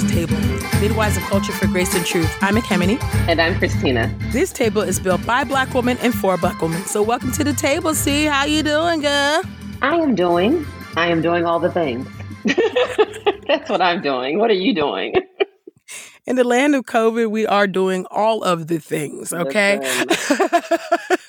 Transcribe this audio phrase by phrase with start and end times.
[0.00, 0.40] Table,
[0.80, 2.34] midwives of culture for grace and truth.
[2.40, 2.98] I'm Ekemini.
[3.28, 4.10] And I'm Christina.
[4.30, 6.82] This table is built by black women and for black women.
[6.86, 7.94] So welcome to the table.
[7.94, 9.42] See how you doing, girl?
[9.82, 10.64] I am doing.
[10.96, 12.08] I am doing all the things.
[13.46, 14.38] That's what I'm doing.
[14.38, 15.14] What are you doing?
[16.26, 19.78] in the land of COVID, we are doing all of the things, okay?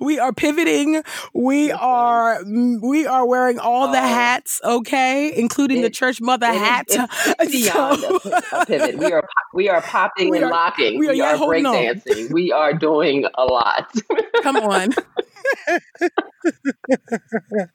[0.00, 1.02] we are pivoting.
[1.32, 4.02] We are mm, we are wearing all the oh.
[4.02, 6.86] hats, okay, including it, the church mother hat.
[6.88, 8.20] It's, beyond so,
[8.52, 8.98] a, pivot.
[8.98, 10.98] We are we are popping we and are, locking.
[10.98, 12.32] We are, we are breakdancing.
[12.32, 13.92] We are doing a lot.
[14.42, 14.90] Come on.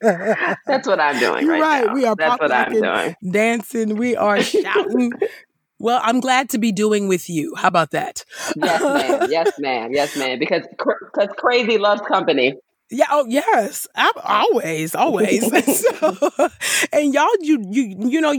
[0.01, 1.85] That's what I'm doing right, right.
[1.85, 1.93] Now.
[1.93, 3.15] We are That's what I'm doing.
[3.29, 3.95] Dancing.
[3.95, 5.11] We are shouting.
[5.83, 7.55] Well, I'm glad to be doing with you.
[7.57, 8.23] How about that?
[8.55, 9.27] Yes, ma'am.
[9.29, 9.89] Yes, ma'am.
[9.91, 10.39] Yes, ma'am.
[10.39, 12.55] Because because crazy loves company.
[12.89, 13.07] Yeah.
[13.09, 13.85] Oh, yes.
[13.93, 15.43] I'm always, always.
[15.99, 16.17] so,
[16.93, 18.33] and y'all, you you you know,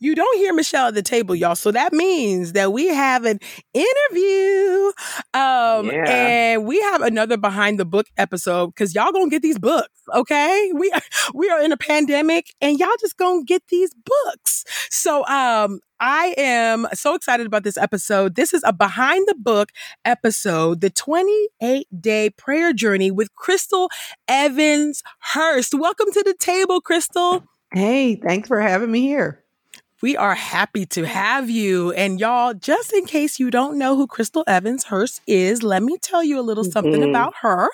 [0.00, 1.54] you don't hear Michelle at the table, y'all.
[1.54, 3.38] So that means that we have an
[3.72, 4.92] interview.
[5.34, 6.04] Um, yeah.
[6.06, 10.70] and we have another behind the book episode because y'all gonna get these books, okay?
[10.74, 11.02] We are
[11.34, 14.64] we are in a pandemic and y'all just gonna get these books.
[14.90, 18.34] So um I am so excited about this episode.
[18.34, 19.70] This is a behind the book
[20.04, 23.90] episode, the 28 day prayer journey with Crystal
[24.28, 25.74] Evans Hurst.
[25.74, 27.44] Welcome to the table, Crystal.
[27.72, 29.43] Hey, thanks for having me here.
[30.04, 31.92] We are happy to have you.
[31.92, 35.96] And y'all, just in case you don't know who Crystal Evans Hurst is, let me
[35.96, 37.08] tell you a little something mm-hmm.
[37.08, 37.70] about her.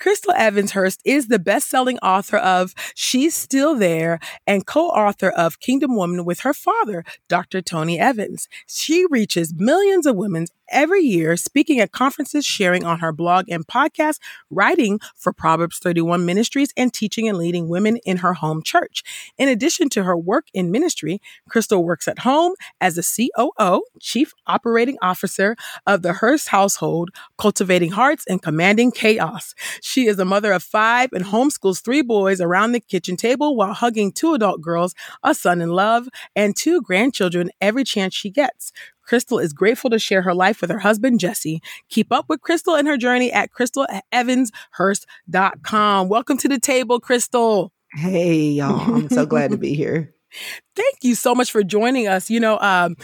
[0.00, 4.18] Crystal Evans Hurst is the best-selling author of She's Still There
[4.48, 7.62] and co-author of Kingdom Woman with her father, Dr.
[7.62, 8.48] Tony Evans.
[8.66, 13.66] She reaches millions of women every year, speaking at conferences, sharing on her blog and
[13.66, 14.18] podcast,
[14.50, 19.02] writing for Proverbs 31 Ministries, and teaching and leading women in her home church.
[19.38, 24.32] In addition to her work in ministry, Crystal works at home as a COO, Chief
[24.46, 29.54] Operating Officer of the Hurst household, cultivating hearts and commanding chaos.
[29.82, 33.72] She is a mother of five and homeschools three boys around the kitchen table while
[33.72, 38.72] hugging two adult girls, a son in love, and two grandchildren every chance she gets.
[39.10, 41.60] Crystal is grateful to share her life with her husband, Jesse.
[41.88, 46.08] Keep up with Crystal and her journey at crystalevanshurst.com.
[46.08, 47.72] Welcome to the table, Crystal.
[47.92, 48.94] Hey, y'all.
[48.94, 50.14] I'm so glad to be here.
[50.76, 52.30] Thank you so much for joining us.
[52.30, 52.96] You know, um,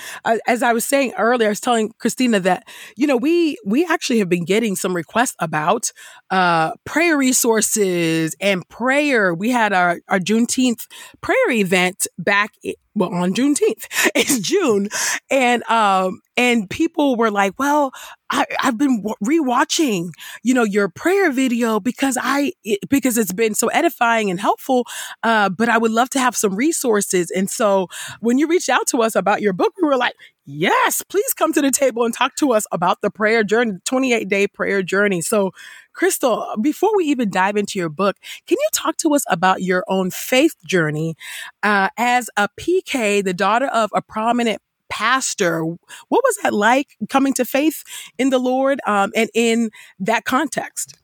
[0.46, 2.64] as I was saying earlier, I was telling Christina that
[2.96, 5.90] you know we we actually have been getting some requests about
[6.30, 9.34] uh, prayer resources and prayer.
[9.34, 10.86] We had our our Juneteenth
[11.20, 12.52] prayer event back
[12.94, 13.84] well on Juneteenth.
[14.14, 14.88] It's June,
[15.30, 17.92] and um and people were like, "Well,
[18.30, 20.10] I, have been rewatching,
[20.42, 24.86] you know, your prayer video because I it, because it's been so edifying and helpful.
[25.22, 27.88] Uh, but I would love to have some resources." And so
[28.20, 30.14] when you reached out to us about your book, we were like,
[30.44, 34.12] "Yes, please come to the table and talk to us about the prayer journey, twenty
[34.12, 35.52] eight day prayer journey." So
[35.92, 38.16] Crystal, before we even dive into your book,
[38.46, 41.16] can you talk to us about your own faith journey
[41.62, 45.62] uh, as a PK, the daughter of a prominent pastor?
[45.64, 45.78] What
[46.10, 47.82] was that like coming to faith
[48.18, 49.70] in the Lord um, and in
[50.00, 50.98] that context?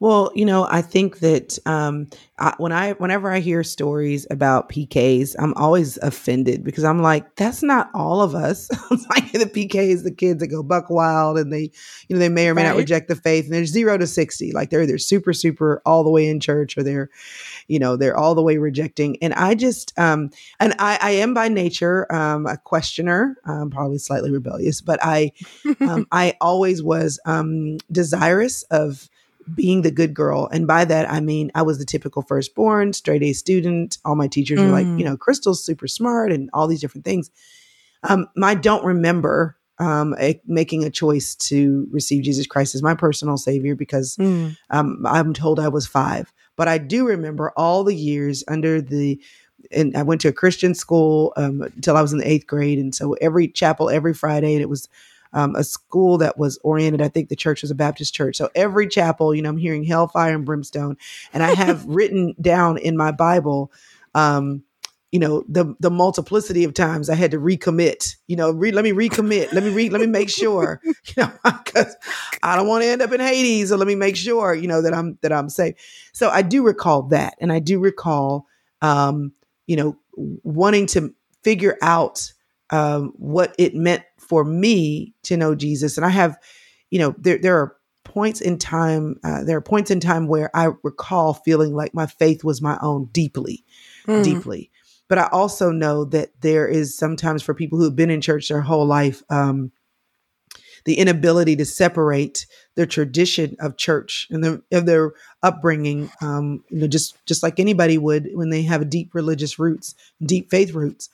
[0.00, 4.68] Well, you know, I think that um, I, when I whenever I hear stories about
[4.68, 8.68] PKs, I'm always offended because I'm like, that's not all of us.
[8.90, 11.70] like the PKs, the kids that go buck wild and they,
[12.08, 12.70] you know, they may or may right.
[12.70, 14.52] not reject the faith, and they're zero to sixty.
[14.52, 17.10] Like they're they're super super all the way in church, or they're,
[17.68, 19.16] you know, they're all the way rejecting.
[19.22, 23.98] And I just, um, and I, I am by nature um, a questioner, um, probably
[23.98, 25.32] slightly rebellious, but I,
[25.80, 29.08] um, I always was um, desirous of
[29.54, 30.48] being the good girl.
[30.52, 33.98] And by that, I mean, I was the typical firstborn, straight A student.
[34.04, 34.66] All my teachers mm.
[34.66, 35.04] were like, you mm.
[35.04, 37.30] know, Crystal's super smart and all these different things.
[38.02, 42.94] Um, I don't remember um, a, making a choice to receive Jesus Christ as my
[42.94, 44.56] personal savior because mm.
[44.70, 46.32] um, I'm told I was five.
[46.56, 49.20] But I do remember all the years under the
[49.70, 52.78] and I went to a Christian school um, until I was in the eighth grade.
[52.78, 54.88] And so every chapel, every Friday, and it was
[55.34, 57.02] um, a school that was oriented.
[57.02, 58.36] I think the church was a Baptist church.
[58.36, 60.96] So every chapel, you know, I'm hearing hellfire and brimstone,
[61.32, 63.70] and I have written down in my Bible.
[64.14, 64.62] Um,
[65.14, 68.16] you know the the multiplicity of times I had to recommit.
[68.26, 69.52] You know, re, let me recommit.
[69.52, 70.80] Let me re, let me make sure.
[71.16, 71.30] You know,
[71.64, 71.94] because
[72.42, 73.68] I don't want to end up in Hades.
[73.68, 74.54] So let me make sure.
[74.54, 75.76] You know that I'm that I'm safe.
[76.12, 78.48] So I do recall that, and I do recall,
[78.82, 79.32] um,
[79.68, 81.14] you know, wanting to
[81.44, 82.32] figure out
[82.70, 85.96] um, what it meant for me to know Jesus.
[85.96, 86.38] And I have,
[86.90, 89.16] you know, there there are points in time.
[89.24, 92.78] Uh, there are points in time where I recall feeling like my faith was my
[92.80, 93.64] own deeply,
[94.06, 94.22] mm.
[94.22, 94.70] deeply.
[95.08, 98.48] But I also know that there is sometimes for people who have been in church
[98.48, 99.70] their whole life, um,
[100.84, 105.12] the inability to separate their tradition of church and the, of their
[105.42, 109.94] upbringing, um, you know, just just like anybody would when they have deep religious roots,
[110.22, 111.08] deep faith roots,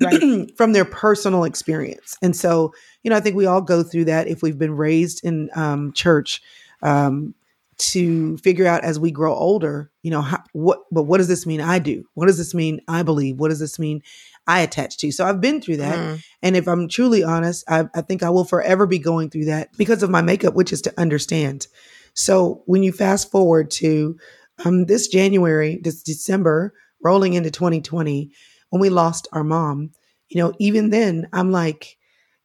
[0.00, 0.50] right.
[0.56, 2.16] from their personal experience.
[2.22, 2.72] And so,
[3.02, 5.92] you know, I think we all go through that if we've been raised in um,
[5.92, 6.42] church.
[6.82, 7.34] Um,
[7.80, 11.46] to figure out as we grow older, you know, how, what, but what does this
[11.46, 12.04] mean I do?
[12.12, 13.40] What does this mean I believe?
[13.40, 14.02] What does this mean
[14.46, 15.10] I attach to?
[15.10, 15.98] So I've been through that.
[15.98, 16.24] Mm.
[16.42, 19.70] And if I'm truly honest, I, I think I will forever be going through that
[19.78, 21.68] because of my makeup, which is to understand.
[22.12, 24.18] So when you fast forward to
[24.66, 28.30] um, this January, this December, rolling into 2020,
[28.70, 29.90] when we lost our mom,
[30.28, 31.98] you know, even then I'm like,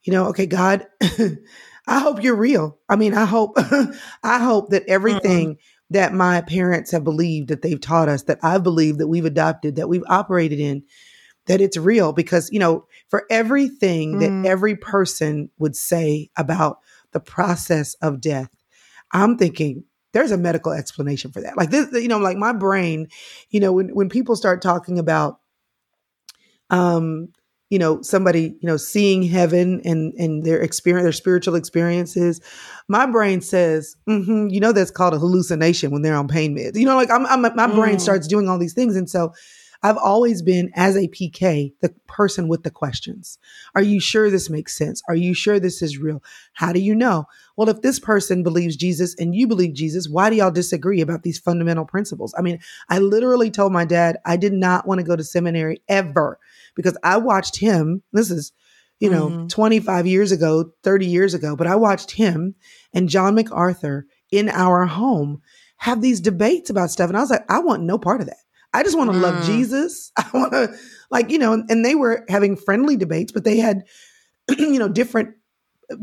[0.03, 0.85] you know, okay, God,
[1.87, 2.77] I hope you're real.
[2.89, 3.53] I mean, I hope,
[4.23, 5.93] I hope that everything mm-hmm.
[5.93, 9.75] that my parents have believed, that they've taught us, that I believe, that we've adopted,
[9.75, 10.83] that we've operated in,
[11.45, 12.11] that it's real.
[12.11, 14.19] Because you know, for everything mm.
[14.19, 16.79] that every person would say about
[17.11, 18.49] the process of death,
[19.11, 21.57] I'm thinking there's a medical explanation for that.
[21.57, 23.09] Like this, you know, like my brain,
[23.49, 25.39] you know, when when people start talking about
[26.69, 27.27] um
[27.69, 32.39] you know somebody you know seeing heaven and and their experience their spiritual experiences
[32.87, 36.77] my brain says mm-hmm, you know that's called a hallucination when they're on pain meds
[36.77, 37.75] you know like I'm, I'm my mm.
[37.75, 39.33] brain starts doing all these things and so
[39.85, 43.37] I've always been, as a PK, the person with the questions.
[43.75, 45.03] Are you sure this makes sense?
[45.07, 46.23] Are you sure this is real?
[46.53, 47.25] How do you know?
[47.55, 51.21] Well, if this person believes Jesus and you believe Jesus, why do y'all disagree about
[51.21, 52.33] these fundamental principles?
[52.35, 52.57] I mean,
[52.89, 56.39] I literally told my dad I did not want to go to seminary ever
[56.73, 58.01] because I watched him.
[58.11, 58.53] This is,
[58.99, 59.47] you know, mm-hmm.
[59.49, 62.55] 25 years ago, 30 years ago, but I watched him
[62.91, 65.43] and John MacArthur in our home
[65.77, 67.09] have these debates about stuff.
[67.09, 68.37] And I was like, I want no part of that.
[68.75, 69.21] I just want to mm.
[69.21, 70.11] love Jesus.
[70.17, 70.75] I want to,
[71.09, 73.83] like, you know, and they were having friendly debates, but they had,
[74.57, 75.35] you know, different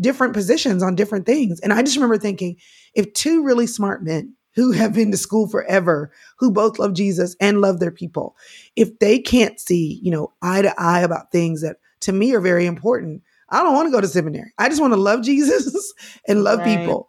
[0.00, 1.60] different positions on different things.
[1.60, 2.56] And I just remember thinking,
[2.94, 7.36] if two really smart men who have been to school forever, who both love Jesus
[7.40, 8.36] and love their people,
[8.76, 12.40] if they can't see, you know, eye to eye about things that to me are
[12.40, 14.52] very important, I don't want to go to seminary.
[14.58, 15.92] I just want to love Jesus
[16.26, 16.78] and love right.
[16.78, 17.08] people.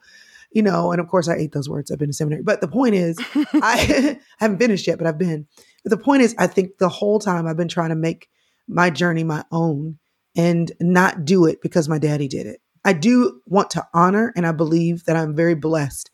[0.53, 1.91] You know, and of course I ate those words.
[1.91, 2.43] I've been to seminary.
[2.43, 3.17] But the point is,
[3.53, 5.47] I haven't finished yet, but I've been.
[5.83, 8.29] But the point is, I think the whole time I've been trying to make
[8.67, 9.97] my journey my own
[10.35, 12.61] and not do it because my daddy did it.
[12.85, 16.11] I do want to honor, and I believe that I'm very blessed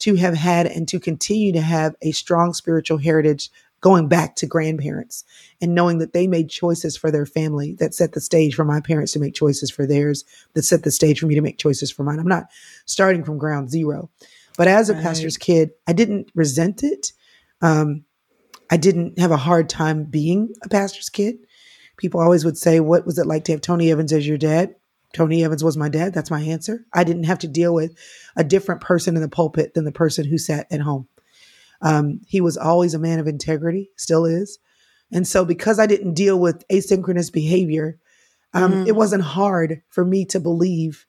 [0.00, 3.50] to have had and to continue to have a strong spiritual heritage
[3.80, 5.24] going back to grandparents
[5.60, 8.80] and knowing that they made choices for their family that set the stage for my
[8.80, 11.90] parents to make choices for theirs, that set the stage for me to make choices
[11.90, 12.18] for mine.
[12.18, 12.50] I'm not
[12.86, 14.10] starting from ground zero.
[14.56, 15.02] But as a right.
[15.02, 17.12] pastor's kid, I didn't resent it.
[17.62, 18.04] Um,
[18.70, 21.36] I didn't have a hard time being a pastor's kid.
[21.96, 24.74] People always would say, What was it like to have Tony Evans as your dad?
[25.14, 26.12] Tony Evans was my dad.
[26.12, 26.84] That's my answer.
[26.92, 27.96] I didn't have to deal with
[28.36, 31.08] a different person in the pulpit than the person who sat at home.
[31.80, 34.58] Um, he was always a man of integrity, still is.
[35.12, 37.98] And so, because I didn't deal with asynchronous behavior,
[38.52, 38.86] um, mm-hmm.
[38.86, 41.06] it wasn't hard for me to believe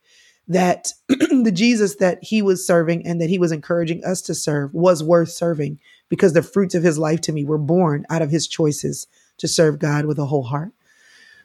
[0.47, 4.73] that the Jesus that he was serving and that he was encouraging us to serve
[4.73, 8.31] was worth serving because the fruits of his life to me were born out of
[8.31, 9.07] his choices
[9.37, 10.71] to serve God with a whole heart.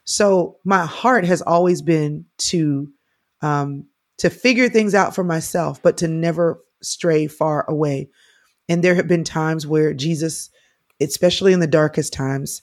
[0.04, 2.90] So my heart has always been to
[3.43, 3.87] um,
[4.19, 8.09] to figure things out for myself, but to never stray far away.
[8.68, 10.50] And there have been times where Jesus,
[11.00, 12.62] especially in the darkest times,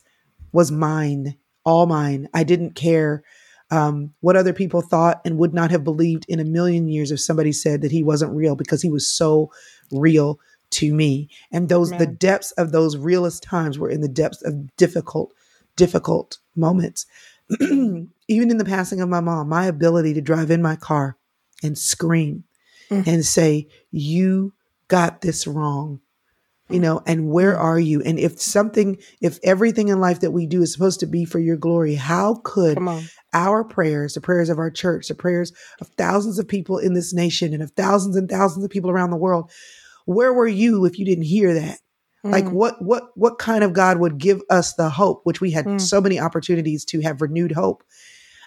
[0.52, 2.28] was mine, all mine.
[2.34, 3.24] I didn't care
[3.70, 7.22] um, what other people thought and would not have believed in a million years if
[7.22, 9.52] somebody said that he wasn't real because he was so
[9.92, 10.40] real
[10.72, 11.30] to me.
[11.52, 15.34] And those, the depths of those realest times were in the depths of difficult,
[15.76, 17.06] difficult moments.
[17.62, 21.18] Even in the passing of my mom, my ability to drive in my car
[21.64, 22.44] and scream
[22.90, 23.06] mm.
[23.06, 24.54] and say, You
[24.92, 26.02] got this wrong
[26.70, 27.60] you know and where mm.
[27.60, 31.06] are you and if something if everything in life that we do is supposed to
[31.06, 32.78] be for your glory how could
[33.34, 37.14] our prayers the prayers of our church the prayers of thousands of people in this
[37.14, 39.50] nation and of thousands and thousands of people around the world
[40.06, 41.80] where were you if you didn't hear that
[42.26, 42.32] mm.
[42.34, 45.66] like what what what kind of god would give us the hope which we had
[45.66, 45.80] mm.
[45.80, 47.82] so many opportunities to have renewed hope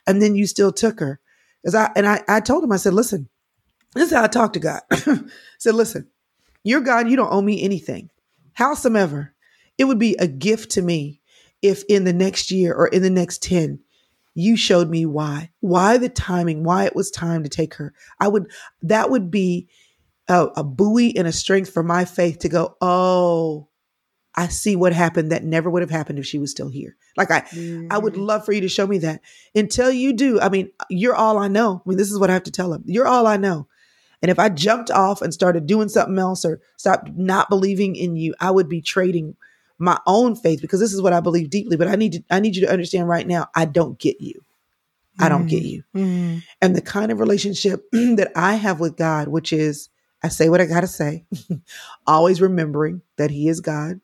[0.07, 1.21] and then you still took her
[1.65, 3.31] as i and i i told him i said listen
[3.95, 4.97] this is how i talk to god I
[5.59, 6.11] said listen
[6.65, 8.11] you're God, you don't owe me anything.
[8.59, 9.31] Howsomever,
[9.79, 11.21] it would be a gift to me
[11.63, 13.81] if in the next year or in the next 10,
[14.35, 17.95] you showed me why, why the timing, why it was time to take her.
[18.19, 18.51] I would,
[18.83, 19.69] that would be
[20.29, 23.69] a, a buoy and a strength for my faith to go, oh,
[24.35, 26.97] I see what happened that never would have happened if she was still here.
[27.17, 27.87] Like I, mm.
[27.91, 28.27] I would mm.
[28.27, 29.21] love for you to show me that.
[29.55, 31.83] Until you do, I mean, you're all I know.
[31.85, 32.83] I mean, this is what I have to tell him.
[32.87, 33.69] You're all I know.
[34.25, 38.17] And if I jumped off and started doing something else or stopped not believing in
[38.17, 39.37] you, I would be trading
[39.77, 41.77] my own faith because this is what I believe deeply.
[41.77, 44.41] But I need to, I need you to understand right now, I don't get you.
[45.21, 45.69] I don't get mm.
[45.69, 45.85] you.
[45.95, 46.43] Mm.
[46.63, 49.91] And the kind of relationship that I have with God, which is
[50.23, 51.27] I say what I got to say,
[52.07, 54.01] always remembering that he is God,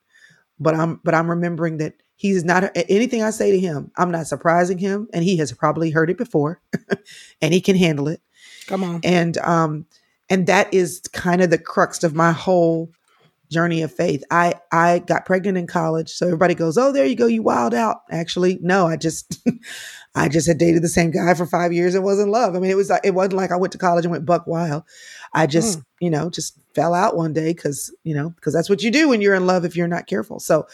[0.59, 4.27] but I'm but I'm remembering that he's not anything I say to him, I'm not
[4.27, 6.61] surprising him and he has probably heard it before
[7.41, 8.21] and he can handle it.
[8.67, 9.00] Come on.
[9.03, 9.87] And um
[10.30, 12.90] and that is kind of the crux of my whole
[13.50, 14.22] journey of faith.
[14.30, 17.75] I I got pregnant in college, so everybody goes, "Oh, there you go, you wild
[17.75, 19.44] out." Actually, no, I just
[20.14, 22.54] I just had dated the same guy for 5 years and wasn't love.
[22.54, 24.46] I mean, it was like it wasn't like I went to college and went buck
[24.46, 24.84] wild.
[25.34, 25.84] I just, mm.
[26.00, 29.08] you know, just fell out one day cuz, you know, because that's what you do
[29.08, 30.38] when you're in love if you're not careful.
[30.40, 30.66] So,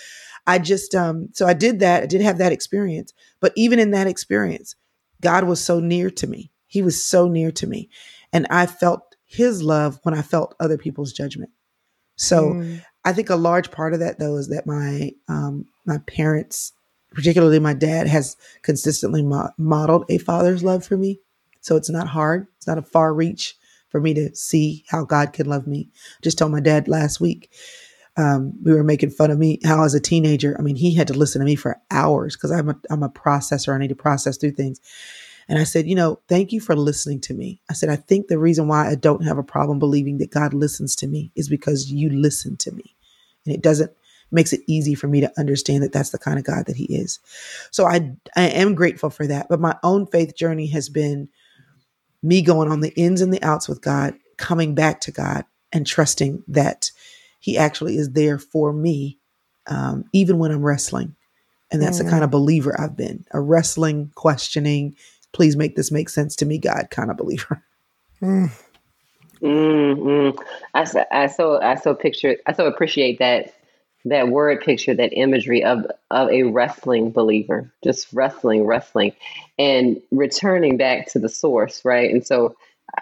[0.47, 2.03] I just um so I did that.
[2.03, 3.15] I did have that experience.
[3.41, 4.77] But even in that experience,
[5.23, 6.51] God was so near to me.
[6.67, 7.89] He was so near to me.
[8.33, 11.51] And I felt his love when I felt other people's judgment.
[12.17, 12.83] So mm.
[13.05, 16.73] I think a large part of that though is that my um, my parents,
[17.13, 21.21] particularly my dad, has consistently mo- modeled a father's love for me.
[21.61, 22.47] So it's not hard.
[22.57, 23.57] It's not a far reach
[23.89, 25.91] for me to see how God can love me.
[26.23, 27.51] Just told my dad last week.
[28.19, 30.57] Um, we were making fun of me how as a teenager.
[30.59, 33.11] I mean, he had to listen to me for hours because I'm a I'm a
[33.11, 33.75] processor.
[33.75, 34.81] I need to process through things.
[35.49, 37.61] And I said, you know, thank you for listening to me.
[37.71, 40.53] I said, I think the reason why I don't have a problem believing that God
[40.53, 42.95] listens to me is because you listen to me.
[43.45, 43.93] And it doesn't
[44.33, 46.85] makes it easy for me to understand that that's the kind of God that he
[46.87, 47.21] is.
[47.71, 51.29] So I I am grateful for that, but my own faith journey has been
[52.23, 55.87] me going on the ins and the outs with God, coming back to God and
[55.87, 56.91] trusting that
[57.39, 59.19] he actually is there for me
[59.69, 61.15] um, even when I'm wrestling.
[61.71, 62.05] And that's mm.
[62.05, 64.97] the kind of believer I've been, a wrestling, questioning,
[65.33, 67.63] please make this make sense to me, God kind of believer.
[68.23, 68.51] Mm.
[69.43, 70.41] Mm-hmm.
[70.73, 73.53] I, I so I so picture I so appreciate that
[74.07, 79.13] that word picture that imagery of of a wrestling believer just wrestling wrestling
[79.59, 82.57] and returning back to the source right and so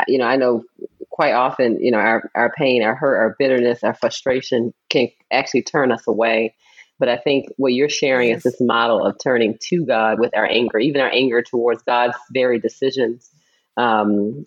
[0.08, 0.64] you know I know
[1.10, 5.62] quite often you know our our pain our hurt our bitterness our frustration can actually
[5.62, 6.54] turn us away
[6.98, 8.38] but I think what you're sharing yes.
[8.38, 12.16] is this model of turning to God with our anger, even our anger towards God's
[12.32, 13.30] very decisions,
[13.76, 14.44] um,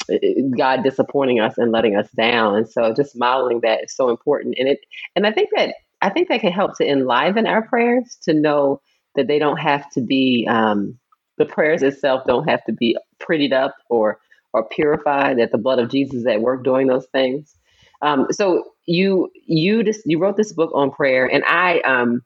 [0.58, 2.56] God disappointing us and letting us down.
[2.56, 4.56] And so just modeling that is so important.
[4.58, 4.80] And it,
[5.16, 8.82] and I think that, I think that can help to enliven our prayers to know
[9.16, 10.98] that they don't have to be, um,
[11.38, 14.20] the prayers itself don't have to be prettied up or,
[14.54, 17.54] or purified, that the blood of Jesus is at work doing those things.
[18.02, 22.22] Um, so you you just you wrote this book on prayer, and I um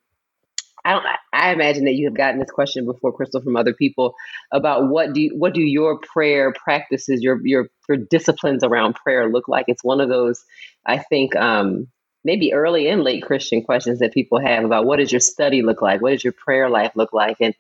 [0.86, 1.06] I don't.
[1.34, 4.16] I imagine that you have gotten this question before, Crystal, from other people
[4.52, 9.30] about what do you, what do your prayer practices, your your your disciplines around prayer
[9.30, 9.66] look like?
[9.68, 10.44] It's one of those,
[10.86, 11.88] I think, um,
[12.24, 15.82] maybe early and late Christian questions that people have about what does your study look
[15.82, 17.54] like, what does your prayer life look like, and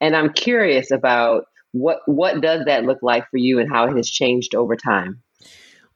[0.00, 3.96] and I'm curious about what what does that look like for you and how it
[3.96, 5.22] has changed over time.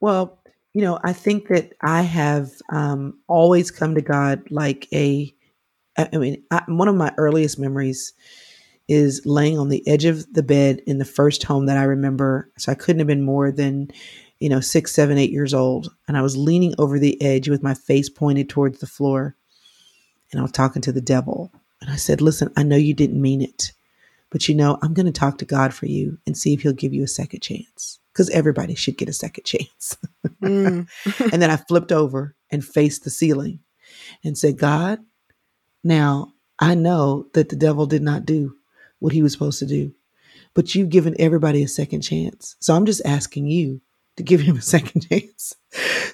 [0.01, 0.39] Well,
[0.75, 5.33] you know, I think that I have um, always come to God like a
[5.97, 8.13] I mean, I, one of my earliest memories
[8.89, 12.51] is laying on the edge of the bed in the first home that I remember.
[12.59, 13.91] So I couldn't have been more than,
[14.39, 15.95] you know, six, seven, eight years old.
[16.09, 19.37] And I was leaning over the edge with my face pointed towards the floor.
[20.31, 21.53] And I was talking to the devil.
[21.81, 23.73] And I said, Listen, I know you didn't mean it,
[24.31, 26.73] but you know, I'm going to talk to God for you and see if he'll
[26.73, 27.99] give you a second chance.
[28.13, 29.97] Because everybody should get a second chance.
[30.43, 30.87] Mm.
[31.33, 33.61] and then I flipped over and faced the ceiling
[34.23, 34.99] and said, God,
[35.85, 38.57] now, I know that the devil did not do
[38.99, 39.93] what he was supposed to do,
[40.55, 42.57] but you've given everybody a second chance.
[42.61, 43.81] So I'm just asking you
[44.17, 45.55] to give him a second chance.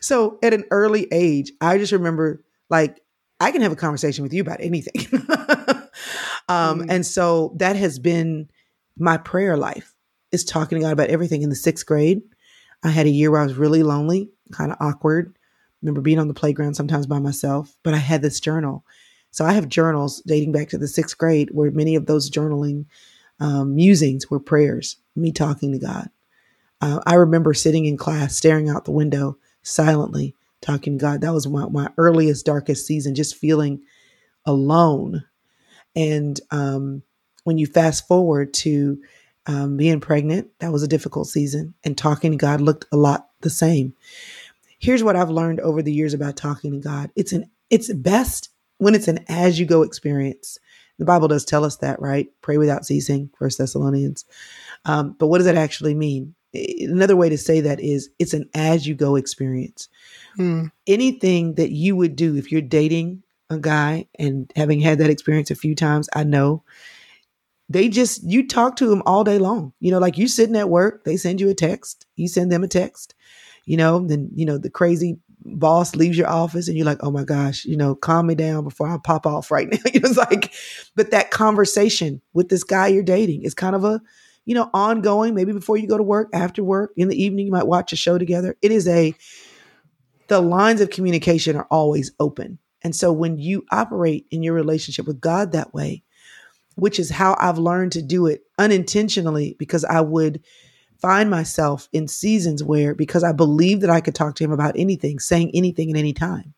[0.01, 3.01] So at an early age, I just remember like
[3.41, 5.07] I can have a conversation with you about anything.
[6.49, 8.49] um, mm And so that has been
[8.97, 9.95] my prayer life
[10.33, 11.43] is talking to God about everything.
[11.43, 12.23] In the sixth grade,
[12.83, 15.37] I had a year where I was really lonely, kind of awkward.
[15.83, 18.85] remember being on the playground sometimes by myself, but I had this journal
[19.39, 22.87] so I have journals dating back to the sixth grade where many of those journaling
[23.39, 26.11] um, musings were prayers, me talking to God.
[26.81, 31.21] Uh, I remember sitting in class, staring out the window silently, talking to God.
[31.21, 33.81] That was my, my earliest, darkest season, just feeling
[34.45, 35.23] alone.
[35.95, 37.05] And um,
[37.45, 39.01] when you fast forward to
[39.47, 43.29] um, being pregnant, that was a difficult season, and talking to God looked a lot
[43.43, 43.95] the same.
[44.81, 47.13] Here's what I've learned over the years about talking to God.
[47.15, 50.59] It's an it's best when it's an as you go experience.
[50.99, 52.29] The Bible does tell us that, right?
[52.43, 54.25] Pray without ceasing, First Thessalonians.
[54.85, 56.35] Um, but what does that actually mean?
[56.55, 59.89] Another way to say that is it's an as you go experience.
[60.37, 60.67] Hmm.
[60.87, 65.51] Anything that you would do if you're dating a guy and having had that experience
[65.51, 66.65] a few times, I know
[67.69, 69.73] they just you talk to them all day long.
[69.81, 72.65] You know, like you sitting at work, they send you a text, you send them
[72.65, 73.15] a text.
[73.67, 77.11] You know, then you know the crazy boss leaves your office and you're like, oh
[77.11, 79.79] my gosh, you know, calm me down before I pop off right now.
[79.87, 80.53] it's like,
[80.95, 84.01] but that conversation with this guy you're dating is kind of a,
[84.45, 85.35] you know, ongoing.
[85.35, 87.97] Maybe before you go to work, after work, in the evening, you might watch a
[87.97, 88.57] show together.
[88.63, 89.15] It is a,
[90.29, 92.59] the lines of communication are always open.
[92.83, 96.03] And so when you operate in your relationship with God that way,
[96.77, 100.41] which is how I've learned to do it unintentionally because I would
[101.01, 104.77] find myself in seasons where, because I believed that I could talk to him about
[104.77, 106.55] anything, saying anything at any time.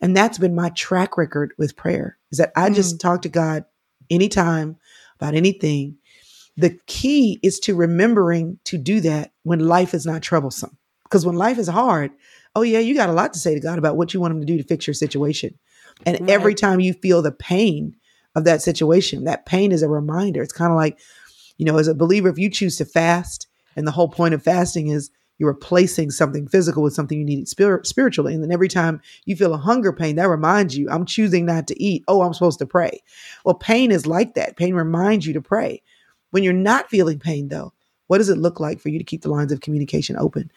[0.00, 3.00] And that's been my track record with prayer is that I just mm.
[3.00, 3.64] talk to God
[4.10, 4.76] anytime
[5.18, 5.96] about anything.
[6.56, 10.76] The key is to remembering to do that when life is not troublesome.
[11.04, 12.10] Because when life is hard,
[12.54, 14.40] oh yeah, you got a lot to say to God about what you want him
[14.40, 15.58] to do to fix your situation.
[16.04, 16.30] And right.
[16.30, 17.96] every time you feel the pain
[18.36, 19.24] of that situation.
[19.24, 20.42] That pain is a reminder.
[20.42, 21.00] It's kind of like,
[21.56, 24.42] you know, as a believer, if you choose to fast, and the whole point of
[24.42, 28.32] fasting is you're replacing something physical with something you need spirit, spiritually.
[28.34, 31.66] And then every time you feel a hunger pain, that reminds you, I'm choosing not
[31.68, 32.04] to eat.
[32.08, 33.02] Oh, I'm supposed to pray.
[33.44, 34.56] Well, pain is like that.
[34.56, 35.82] Pain reminds you to pray.
[36.30, 37.72] When you're not feeling pain, though,
[38.06, 40.50] what does it look like for you to keep the lines of communication open?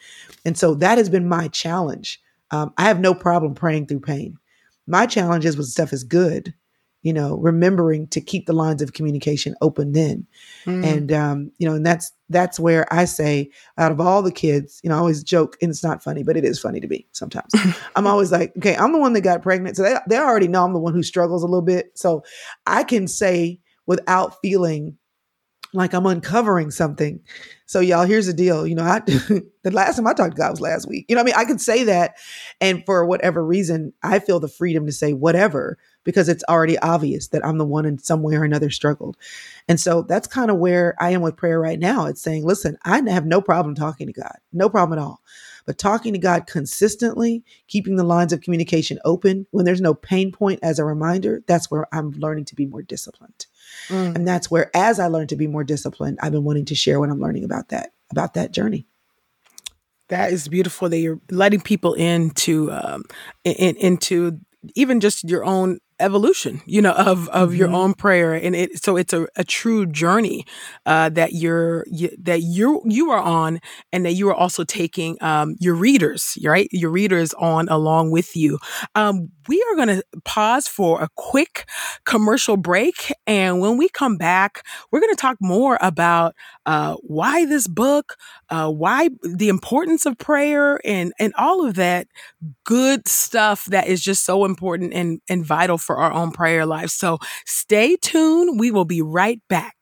[0.44, 2.20] And so that has been my challenge.
[2.50, 4.38] Um, I have no problem praying through pain.
[4.86, 6.54] My challenge is when stuff is good
[7.02, 10.26] you know, remembering to keep the lines of communication open then.
[10.66, 10.84] Mm.
[10.84, 14.80] And um, you know, and that's that's where I say out of all the kids,
[14.82, 17.06] you know, I always joke, and it's not funny, but it is funny to me
[17.12, 17.52] sometimes.
[17.96, 19.76] I'm always like, okay, I'm the one that got pregnant.
[19.76, 21.92] So they they already know I'm the one who struggles a little bit.
[21.94, 22.22] So
[22.66, 24.96] I can say without feeling
[25.72, 27.20] like I'm uncovering something.
[27.66, 28.66] So y'all, here's the deal.
[28.66, 31.06] You know, I the last time I talked to God was last week.
[31.08, 32.16] You know, I mean, I could say that,
[32.60, 37.28] and for whatever reason, I feel the freedom to say whatever because it's already obvious
[37.28, 39.16] that I'm the one in some way or another struggled.
[39.68, 42.06] And so that's kind of where I am with prayer right now.
[42.06, 45.22] It's saying, listen, I have no problem talking to God, no problem at all.
[45.66, 50.32] But talking to God consistently, keeping the lines of communication open when there's no pain
[50.32, 53.46] point as a reminder, that's where I'm learning to be more disciplined.
[53.88, 54.16] Mm.
[54.16, 56.98] And that's where, as I learn to be more disciplined, I've been wanting to share
[56.98, 58.86] what I'm learning about that, about that journey.
[60.08, 63.04] That is beautiful that you're letting people into um,
[63.44, 64.40] in, into
[64.74, 67.58] even just your own evolution, you know, of of mm-hmm.
[67.58, 70.44] your own prayer, and it so it's a, a true journey
[70.86, 73.60] uh, that you're you, that you you are on,
[73.92, 78.34] and that you are also taking um, your readers, right, your readers on along with
[78.36, 78.58] you.
[78.94, 81.68] Um, we are going to pause for a quick
[82.04, 86.34] commercial break, and when we come back, we're going to talk more about
[86.66, 88.16] uh, why this book,
[88.50, 92.06] uh, why the importance of prayer, and and all of that
[92.64, 96.90] good stuff that is just so important and and vital for our own prayer life.
[96.90, 98.58] So stay tuned.
[98.58, 99.76] We will be right back.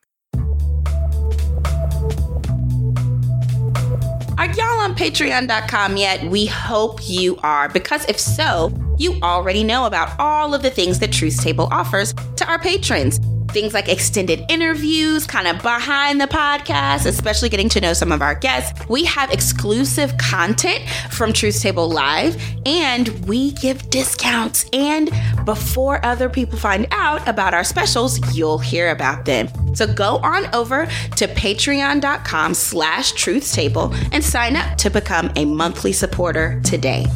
[4.39, 6.31] Are y'all on patreon.com yet?
[6.31, 11.01] We hope you are, because if so, you already know about all of the things
[11.01, 16.27] that Truth Table offers to our patrons things like extended interviews, kind of behind the
[16.27, 18.89] podcast, especially getting to know some of our guests.
[18.89, 24.67] We have exclusive content from Truth Table Live, and we give discounts.
[24.73, 25.11] And
[25.45, 29.49] before other people find out about our specials, you'll hear about them.
[29.75, 35.45] So go on over to patreon.com slash truth table and sign up to become a
[35.45, 37.07] monthly supporter today.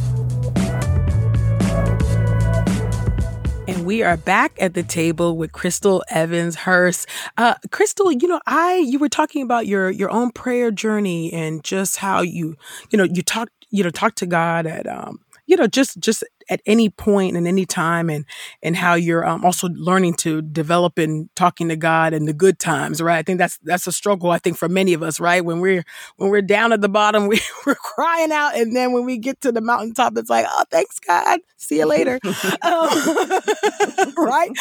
[3.83, 7.07] We are back at the table with Crystal Evans Hurst.
[7.37, 11.61] Uh, Crystal, you know, I you were talking about your your own prayer journey and
[11.63, 12.55] just how you,
[12.91, 16.23] you know, you talked, you know, talked to God at um, you know, just just
[16.49, 18.25] at any point and any time and
[18.61, 22.59] and how you're um, also learning to develop and talking to God in the good
[22.59, 23.17] times, right?
[23.17, 24.31] I think that's that's a struggle.
[24.31, 25.43] I think for many of us, right?
[25.43, 25.83] When we're
[26.17, 29.41] when we're down at the bottom, we, we're crying out, and then when we get
[29.41, 32.89] to the mountaintop, it's like, oh, thanks God, see you later, um,
[34.17, 34.51] right?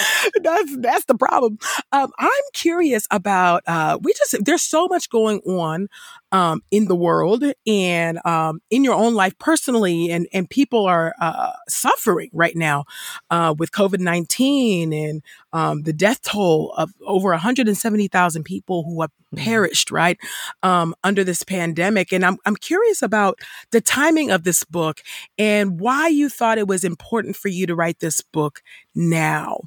[0.42, 1.58] That's that's the problem.
[1.92, 3.62] Um, I'm curious about.
[3.66, 5.88] Uh, we just there's so much going on
[6.32, 11.14] um, in the world and um, in your own life personally, and and people are
[11.20, 12.84] uh, suffering right now
[13.30, 19.10] uh, with COVID nineteen and um, the death toll of over 170,000 people who have
[19.10, 19.44] mm-hmm.
[19.44, 20.18] perished right
[20.62, 22.12] um, under this pandemic.
[22.12, 23.38] And I'm I'm curious about
[23.70, 25.02] the timing of this book
[25.38, 28.62] and why you thought it was important for you to write this book
[28.94, 29.60] now.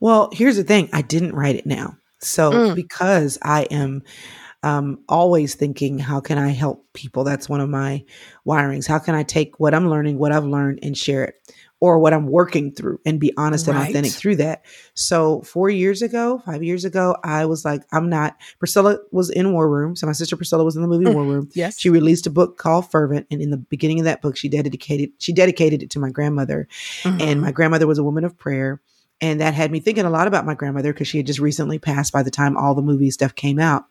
[0.00, 1.96] Well, here's the thing I didn't write it now.
[2.20, 2.74] So, mm.
[2.74, 4.02] because I am
[4.66, 7.22] um, always thinking, how can I help people?
[7.22, 8.04] That's one of my
[8.44, 8.88] wirings.
[8.88, 11.34] How can I take what I'm learning, what I've learned, and share it?
[11.78, 13.76] Or what I'm working through and be honest right.
[13.76, 14.64] and authentic through that.
[14.94, 18.34] So, four years ago, five years ago, I was like, I'm not.
[18.58, 19.94] Priscilla was in War Room.
[19.94, 21.14] So, my sister Priscilla was in the movie mm.
[21.14, 21.50] War Room.
[21.52, 21.78] Yes.
[21.78, 23.26] She released a book called Fervent.
[23.30, 26.66] And in the beginning of that book, she dedicated, she dedicated it to my grandmother.
[27.02, 27.20] Mm-hmm.
[27.20, 28.80] And my grandmother was a woman of prayer
[29.20, 31.78] and that had me thinking a lot about my grandmother because she had just recently
[31.78, 33.84] passed by the time all the movie stuff came out.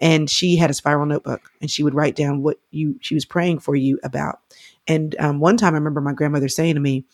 [0.00, 3.24] And she had a spiral notebook and she would write down what you she was
[3.24, 4.40] praying for you about.
[4.86, 7.04] And um, one time I remember my grandmother saying to me,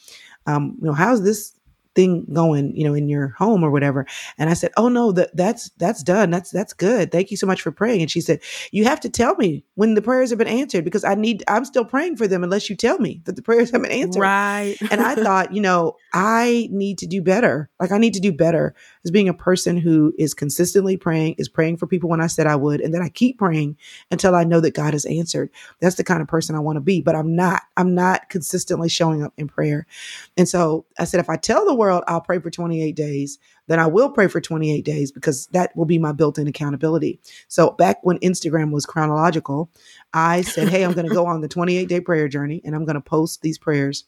[0.47, 1.53] um, you know, how's this
[1.95, 4.07] thing going, you know, in your home or whatever.
[4.39, 6.31] And I said, "Oh no, that that's that's done.
[6.31, 7.11] That's that's good.
[7.11, 9.95] Thank you so much for praying." And she said, "You have to tell me when
[9.95, 12.77] the prayers have been answered because I need I'm still praying for them unless you
[12.77, 14.77] tell me that the prayers have been answered." Right.
[14.91, 17.71] and I thought, you know, I need to do better.
[17.81, 18.75] Like I need to do better
[19.05, 22.47] as being a person who is consistently praying, is praying for people when I said
[22.47, 23.77] I would, and then I keep praying
[24.11, 25.51] until I know that God has answered.
[25.81, 27.63] That's the kind of person I want to be, but I'm not.
[27.77, 29.87] I'm not consistently showing up in prayer.
[30.37, 33.79] And so I said, if I tell the world I'll pray for 28 days, then
[33.79, 37.21] I will pray for 28 days because that will be my built in accountability.
[37.49, 39.71] So back when Instagram was chronological,
[40.13, 42.85] I said, hey, I'm going to go on the 28 day prayer journey and I'm
[42.85, 44.05] going to post these prayers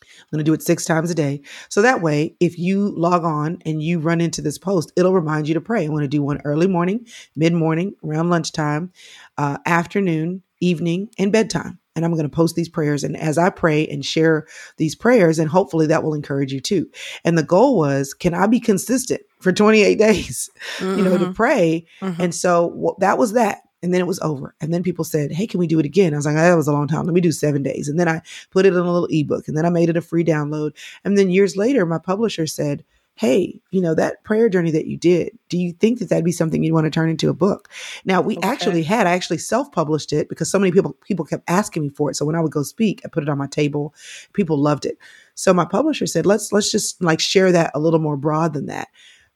[0.00, 1.40] I'm going to do it six times a day.
[1.68, 5.48] So that way, if you log on and you run into this post, it'll remind
[5.48, 5.86] you to pray.
[5.86, 8.92] I want to do one early morning, mid morning, around lunchtime,
[9.38, 11.78] uh, afternoon, evening, and bedtime.
[11.98, 13.02] And I'm going to post these prayers.
[13.02, 16.88] And as I pray and share these prayers, and hopefully that will encourage you too.
[17.24, 20.98] And the goal was, can I be consistent for 28 days, mm-hmm.
[20.98, 21.32] you know, to mm-hmm.
[21.32, 21.86] pray?
[22.00, 22.22] Mm-hmm.
[22.22, 23.62] And so well, that was that.
[23.82, 24.54] And then it was over.
[24.60, 26.14] And then people said, Hey, can we do it again?
[26.14, 27.04] I was like, That was a long time.
[27.04, 27.88] Let me do seven days.
[27.88, 30.00] And then I put it in a little ebook and then I made it a
[30.00, 30.76] free download.
[31.04, 32.84] And then years later, my publisher said,
[33.18, 36.30] Hey, you know, that prayer journey that you did, do you think that that'd be
[36.30, 37.68] something you'd want to turn into a book?
[38.04, 38.46] Now we okay.
[38.46, 42.10] actually had, I actually self-published it because so many people, people kept asking me for
[42.10, 42.14] it.
[42.14, 43.92] So when I would go speak, I put it on my table.
[44.34, 44.98] People loved it.
[45.34, 48.66] So my publisher said, let's, let's just like share that a little more broad than
[48.66, 48.86] that.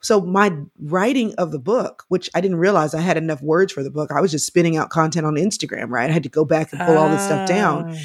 [0.00, 3.82] So my writing of the book, which I didn't realize I had enough words for
[3.82, 6.08] the book, I was just spinning out content on Instagram, right?
[6.08, 7.90] I had to go back and pull all this stuff down.
[7.92, 7.98] Ah.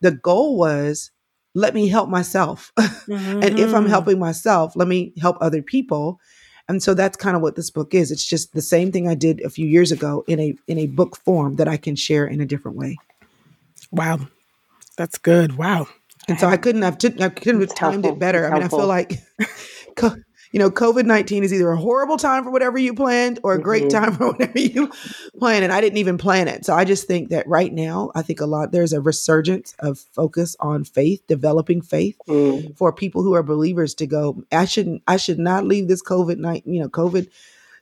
[0.00, 1.10] The goal was
[1.54, 2.72] let me help myself.
[2.78, 3.12] Mm-hmm.
[3.42, 3.90] and if I'm mm-hmm.
[3.90, 6.20] helping myself, let me help other people.
[6.68, 8.10] And so that's kind of what this book is.
[8.10, 10.86] It's just the same thing I did a few years ago in a in a
[10.86, 12.96] book form that I can share in a different way.
[13.90, 14.20] Wow.
[14.96, 15.56] That's good.
[15.56, 15.88] Wow.
[16.28, 18.12] And so I couldn't have I couldn't have timed helpful.
[18.12, 18.44] it better.
[18.44, 18.90] It's I mean, helpful.
[18.90, 19.18] I feel
[19.98, 23.54] like you know, COVID 19 is either a horrible time for whatever you planned or
[23.54, 24.04] a great mm-hmm.
[24.04, 24.90] time for whatever you
[25.38, 25.62] plan.
[25.62, 26.64] And I didn't even plan it.
[26.64, 29.98] So I just think that right now, I think a lot, there's a resurgence of
[29.98, 32.76] focus on faith, developing faith mm.
[32.76, 36.36] for people who are believers to go, I shouldn't, I should not leave this COVID
[36.36, 37.28] 19, you know, COVID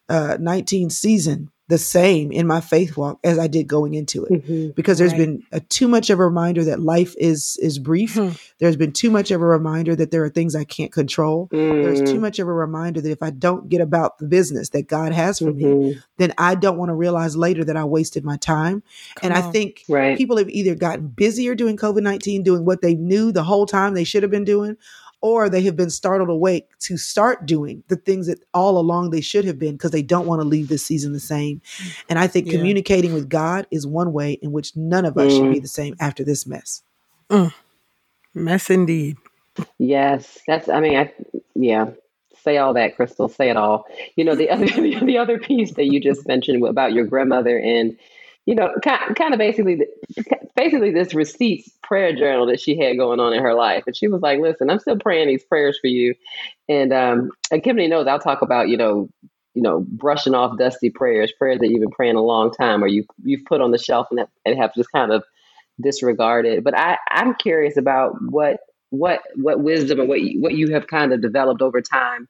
[0.09, 4.33] uh, 19 season the same in my faith walk as I did going into it
[4.33, 4.70] mm-hmm.
[4.72, 5.20] because there's right.
[5.20, 8.14] been a, too much of a reminder that life is is brief.
[8.14, 8.35] Mm-hmm.
[8.59, 11.48] There's been too much of a reminder that there are things I can't control.
[11.52, 11.83] Mm-hmm.
[11.83, 12.22] There's too mm.
[12.22, 15.38] much of a reminder that if I don't get about the business that God has
[15.38, 16.00] for me, mm-hmm.
[16.18, 18.83] then I don't want to realize later that I wasted my time.
[19.14, 19.48] Come and on.
[19.48, 20.18] I think right.
[20.18, 24.04] people have either gotten busier doing COVID-19 doing what they knew the whole time they
[24.04, 24.76] should have been doing
[25.20, 29.20] or they have been startled awake to start doing the things that all along they
[29.20, 31.61] should have been because they don't want to leave this season the same.
[32.09, 32.52] And I think yeah.
[32.52, 35.37] communicating with God is one way in which none of us mm.
[35.37, 35.62] should be mm.
[35.62, 36.83] the same after this mess.
[37.28, 37.52] Mm.
[38.35, 39.16] Mess indeed.
[39.78, 40.68] Yes, that's.
[40.68, 41.12] I mean, I
[41.54, 41.90] yeah.
[42.42, 43.28] Say all that, Crystal.
[43.28, 43.85] Say it all.
[44.16, 44.66] You know the other
[45.04, 47.98] the other piece that you just mentioned about your grandmother and
[48.46, 49.87] you know, kind, kind of basically,
[50.57, 53.85] basically this receipts prayer journal that she had going on in her life.
[53.87, 56.14] And she was like, listen, I'm still praying these prayers for you.
[56.68, 59.09] And, um, and Ekemini knows I'll talk about, you know,
[59.55, 62.87] you know, brushing off dusty prayers, prayers that you've been praying a long time or
[62.87, 65.24] you, you've put on the shelf and have, and have just kind of
[65.81, 66.64] disregarded.
[66.64, 70.87] But I, I'm curious about what, what, what wisdom or what, you, what you have
[70.87, 72.29] kind of developed over time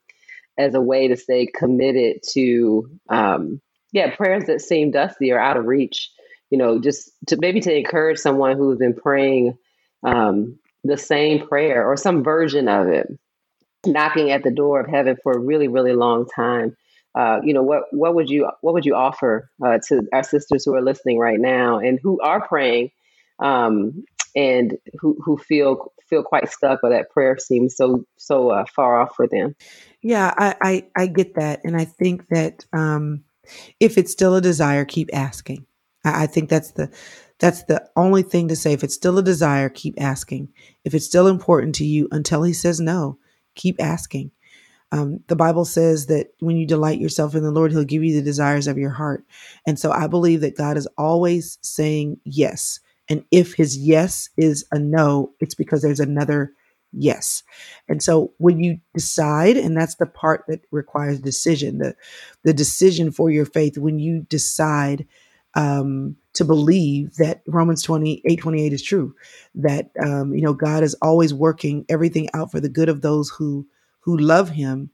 [0.59, 3.61] as a way to stay committed to, um,
[3.93, 6.11] yeah, prayers that seem dusty or out of reach,
[6.51, 9.57] you know, just to maybe to encourage someone who's been praying
[10.03, 13.07] um, the same prayer or some version of it,
[13.87, 16.77] knocking at the door of heaven for a really, really long time.
[17.15, 20.65] uh, you know, what what would you what would you offer uh, to our sisters
[20.65, 22.91] who are listening right now and who are praying
[23.41, 24.05] um,
[24.37, 29.01] and who who feel feel quite stuck or that prayer seems so so uh, far
[29.01, 29.57] off for them?
[30.03, 33.25] Yeah, I, I I get that, and I think that um,
[33.81, 35.67] if it's still a desire, keep asking.
[36.05, 36.91] I, I think that's the
[37.39, 38.73] that's the only thing to say.
[38.73, 40.49] If it's still a desire, keep asking.
[40.85, 43.19] If it's still important to you until he says no,
[43.55, 44.31] keep asking.
[44.93, 48.15] Um, the Bible says that when you delight yourself in the Lord, He'll give you
[48.15, 49.25] the desires of your heart.
[49.67, 52.81] And so I believe that God is always saying yes.
[53.09, 56.53] And if His yes is a no, it's because there's another
[56.93, 57.43] yes.
[57.89, 61.95] And so when you decide, and that's the part that requires decision, the
[62.45, 65.07] the decision for your faith, when you decide
[65.55, 69.15] um, to believe that Romans 28, 28 is true,
[69.55, 73.31] that um, you know God is always working everything out for the good of those
[73.31, 73.67] who
[74.01, 74.91] who love him,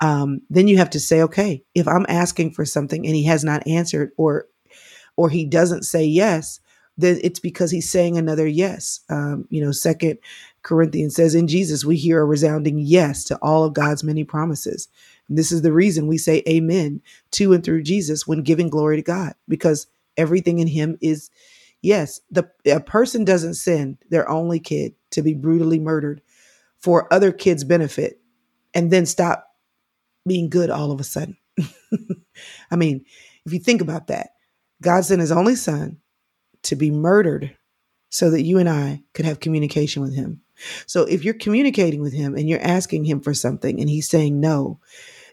[0.00, 3.44] um, then you have to say, okay, if I'm asking for something and he has
[3.44, 4.46] not answered or
[5.16, 6.60] or he doesn't say yes,
[6.96, 9.00] then it's because he's saying another yes.
[9.10, 10.18] Um, you know, second
[10.62, 14.88] Corinthians says in Jesus, we hear a resounding yes to all of God's many promises.
[15.28, 17.00] And this is the reason we say amen
[17.32, 21.30] to and through Jesus when giving glory to God, because everything in him is
[21.80, 22.20] yes.
[22.30, 26.22] The a person doesn't send their only kid to be brutally murdered
[26.78, 28.20] for other kids' benefit
[28.74, 29.48] and then stop
[30.26, 31.36] being good all of a sudden.
[32.70, 33.04] I mean,
[33.44, 34.30] if you think about that,
[34.80, 35.98] God sent his only son
[36.64, 37.56] to be murdered
[38.10, 40.42] so that you and I could have communication with him.
[40.86, 44.40] So if you're communicating with him and you're asking him for something and he's saying
[44.40, 44.78] no,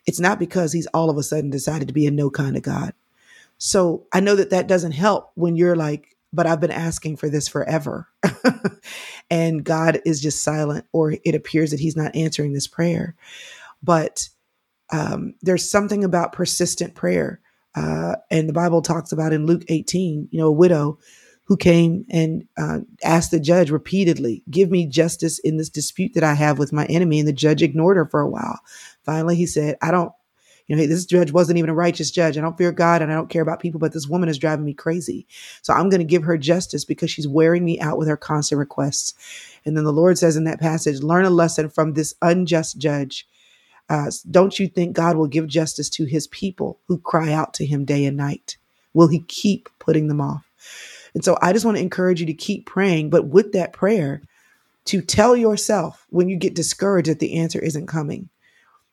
[0.05, 2.63] it's not because he's all of a sudden decided to be a no kind of
[2.63, 2.93] God.
[3.57, 7.29] So I know that that doesn't help when you're like, but I've been asking for
[7.29, 8.07] this forever.
[9.29, 13.15] and God is just silent, or it appears that He's not answering this prayer.
[13.81, 14.29] But
[14.91, 17.41] um, there's something about persistent prayer.
[17.75, 20.99] Uh, and the Bible talks about in Luke 18, you know, a widow
[21.49, 26.23] who came and uh, asked the judge repeatedly, Give me justice in this dispute that
[26.23, 27.19] I have with my enemy.
[27.19, 28.59] And the judge ignored her for a while.
[29.03, 30.13] Finally, he said, I don't
[30.67, 32.37] you know, hey, this judge wasn't even a righteous judge.
[32.37, 34.65] I don't fear God and I don't care about people, but this woman is driving
[34.65, 35.25] me crazy.
[35.63, 38.59] So I'm going to give her justice because she's wearing me out with her constant
[38.59, 39.15] requests.
[39.65, 43.27] And then the Lord says in that passage, learn a lesson from this unjust judge.
[43.89, 47.65] Uh, don't you think God will give justice to his people who cry out to
[47.65, 48.57] him day and night?
[48.93, 50.47] Will he keep putting them off?
[51.19, 54.21] And so I just want to encourage you to keep praying, but with that prayer,
[54.85, 58.29] to tell yourself when you get discouraged that the answer isn't coming,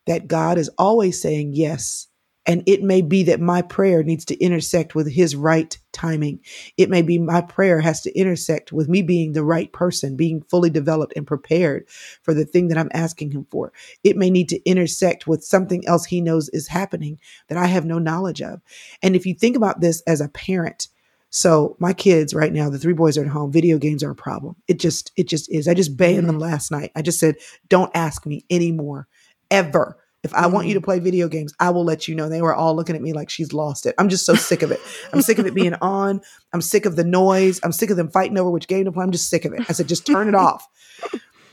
[0.09, 2.09] that God is always saying yes.
[2.45, 6.41] And it may be that my prayer needs to intersect with his right timing.
[6.77, 10.43] It may be my prayer has to intersect with me being the right person, being
[10.51, 11.89] fully developed and prepared
[12.23, 13.73] for the thing that I'm asking him for.
[14.03, 17.85] It may need to intersect with something else he knows is happening that I have
[17.85, 18.63] no knowledge of.
[19.01, 20.89] And if you think about this as a parent,
[21.31, 23.53] so my kids right now, the three boys are at home.
[23.53, 24.57] Video games are a problem.
[24.69, 25.69] It just, it just is.
[25.69, 26.93] I just banned them last night.
[26.95, 27.37] I just said,
[27.69, 29.09] don't ask me anymore
[29.51, 29.99] ever.
[30.23, 30.85] If I want you to mm-hmm.
[30.85, 32.29] play video games, I will let you know.
[32.29, 33.95] They were all looking at me like she's lost it.
[33.97, 34.81] I'm just so sick of it.
[35.13, 36.21] I'm sick of it being on.
[36.53, 37.61] I'm sick of the noise.
[37.63, 39.05] I'm sick of them fighting over which game to play.
[39.05, 39.61] I'm just sick of it.
[39.69, 40.67] I said, just turn it off.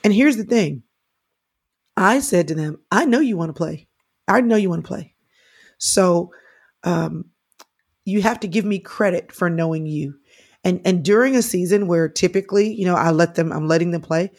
[0.04, 0.84] And here's the thing
[1.96, 3.88] I said to them, I know you want to play.
[4.28, 5.14] I know you want to play.
[5.78, 6.32] So
[6.84, 7.26] um,
[8.06, 10.16] you have to give me credit for knowing you.
[10.64, 14.02] And and during a season where typically, you know, I let them, I'm letting them
[14.02, 14.32] play.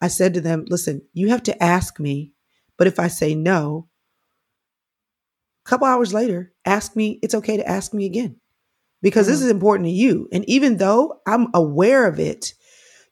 [0.00, 2.32] I said to them, listen, you have to ask me
[2.80, 3.90] but if I say no,
[5.66, 8.36] a couple hours later, ask me, it's okay to ask me again
[9.02, 10.28] because mm this is important to you.
[10.32, 12.54] And even though I'm aware of it,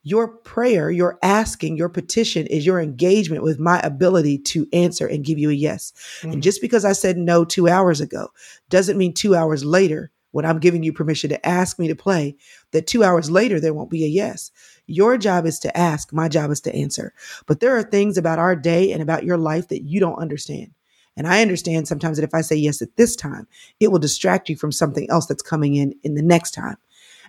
[0.09, 5.25] your prayer, your asking, your petition is your engagement with my ability to answer and
[5.25, 5.93] give you a yes.
[6.23, 8.29] mm And just because I said no two hours ago
[8.71, 12.37] doesn't mean two hours later, when I'm giving you permission to ask me to play,
[12.73, 14.51] that two hours later there won't be a yes.
[14.87, 17.13] Your job is to ask, my job is to answer.
[17.47, 20.73] But there are things about our day and about your life that you don't understand.
[21.17, 23.49] And I understand sometimes that if I say yes at this time,
[23.81, 26.77] it will distract you from something else that's coming in in the next time.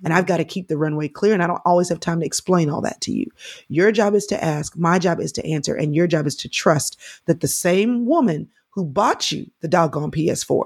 [0.03, 1.33] And I've got to keep the runway clear.
[1.33, 3.25] And I don't always have time to explain all that to you.
[3.67, 4.77] Your job is to ask.
[4.77, 5.75] My job is to answer.
[5.75, 10.11] And your job is to trust that the same woman who bought you the doggone
[10.11, 10.63] PS4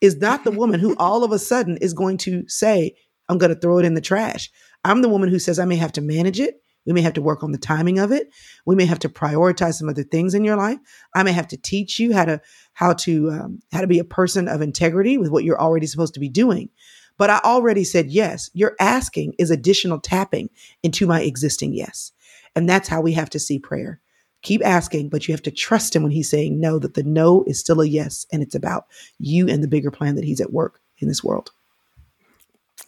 [0.00, 2.94] is not the woman who all of a sudden is going to say,
[3.28, 4.50] I'm going to throw it in the trash.
[4.84, 6.60] I'm the woman who says I may have to manage it.
[6.86, 8.30] We may have to work on the timing of it.
[8.64, 10.78] We may have to prioritize some other things in your life.
[11.14, 12.40] I may have to teach you how to
[12.74, 16.14] how to um, how to be a person of integrity with what you're already supposed
[16.14, 16.70] to be doing.
[17.18, 18.50] But I already said yes.
[18.52, 20.50] Your asking is additional tapping
[20.82, 22.12] into my existing yes,
[22.54, 24.00] and that's how we have to see prayer.
[24.42, 27.42] Keep asking, but you have to trust him when he's saying no, that the no
[27.46, 28.26] is still a yes.
[28.30, 28.86] And it's about
[29.18, 31.50] you and the bigger plan that he's at work in this world.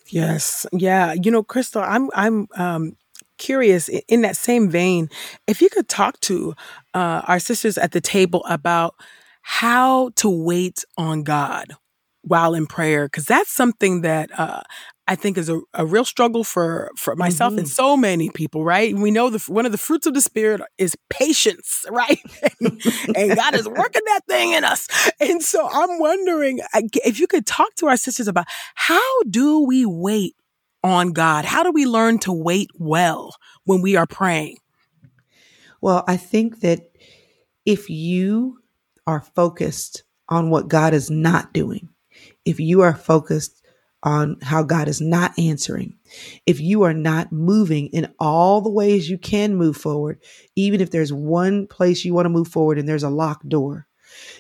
[0.09, 0.67] Yes.
[0.73, 1.15] Yeah.
[1.15, 2.97] You know, Crystal, I'm I'm um
[3.39, 5.09] curious in that same vein,
[5.47, 6.55] if you could talk to
[6.93, 8.95] uh, our sisters at the table about
[9.43, 11.77] how to wait on God
[12.29, 14.63] while in prayer, because that's something that uh,
[15.07, 17.61] I think is a, a real struggle for for myself mm-hmm.
[17.61, 18.65] and so many people.
[18.65, 18.95] Right?
[18.95, 22.21] We know the one of the fruits of the spirit is patience, right?
[22.61, 24.89] and God is working that thing in us.
[25.21, 26.61] And so I'm wondering
[27.05, 30.37] if you could talk to our sisters about how do we wait
[30.85, 31.45] on God?
[31.45, 34.59] How do we learn to wait well when we are praying?
[35.81, 36.91] Well, I think that
[37.65, 38.59] if you
[39.07, 41.89] are focused on what God is not doing,
[42.49, 43.63] if you are focused
[44.03, 45.99] on how God is not answering,
[46.47, 50.19] if you are not moving in all the ways you can move forward,
[50.57, 53.87] even if there's one place you want to move forward and there's a locked door,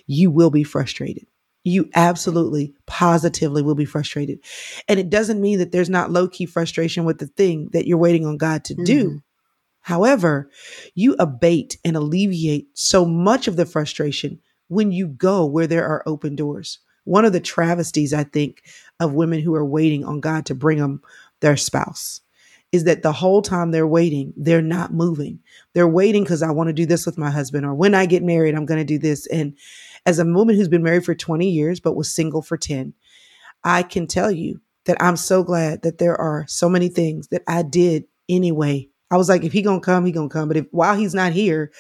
[0.07, 1.27] you will be frustrated.
[1.64, 4.38] You absolutely, positively will be frustrated.
[4.88, 7.99] And it doesn't mean that there's not low key frustration with the thing that you're
[7.99, 9.05] waiting on God to do.
[9.05, 9.16] Mm-hmm.
[9.81, 10.51] However,
[10.94, 16.03] you abate and alleviate so much of the frustration when you go where there are
[16.07, 16.79] open doors.
[17.09, 18.62] One of the travesties, I think,
[19.01, 21.03] of women who are waiting on God to bring them
[21.40, 22.21] their spouse
[22.71, 25.40] is that the whole time they're waiting, they're not moving.
[25.73, 28.23] They're waiting because I want to do this with my husband, or when I get
[28.23, 29.27] married, I'm going to do this.
[29.29, 29.57] And
[30.05, 32.92] as a woman who's been married for 20 years, but was single for 10,
[33.64, 37.42] I can tell you that I'm so glad that there are so many things that
[37.49, 38.87] I did anyway.
[39.11, 40.49] I was like, if he gonna come, he gonna come.
[40.49, 41.73] But if while he's not here,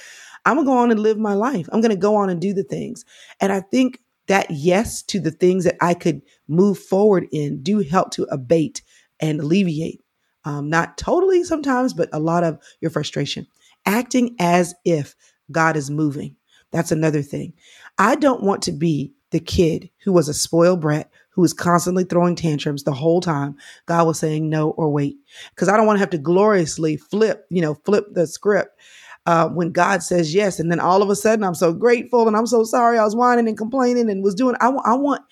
[0.46, 1.68] I'm gonna go on and live my life.
[1.70, 3.04] I'm gonna go on and do the things.
[3.40, 7.80] And I think that yes to the things that I could move forward in do
[7.80, 8.82] help to abate
[9.20, 10.02] and alleviate.
[10.44, 13.46] Um, not totally sometimes, but a lot of your frustration.
[13.84, 15.14] Acting as if
[15.50, 16.36] God is moving.
[16.70, 17.54] That's another thing.
[17.98, 22.04] I don't want to be the kid who was a spoiled brat who was constantly
[22.04, 25.18] throwing tantrums the whole time God was saying no or wait.
[25.50, 28.78] Because I don't want to have to gloriously flip, you know, flip the script
[29.28, 30.58] uh, when God says yes.
[30.58, 32.96] And then all of a sudden I'm so grateful and I'm so sorry.
[32.98, 35.22] I was whining and complaining and was doing, I, want,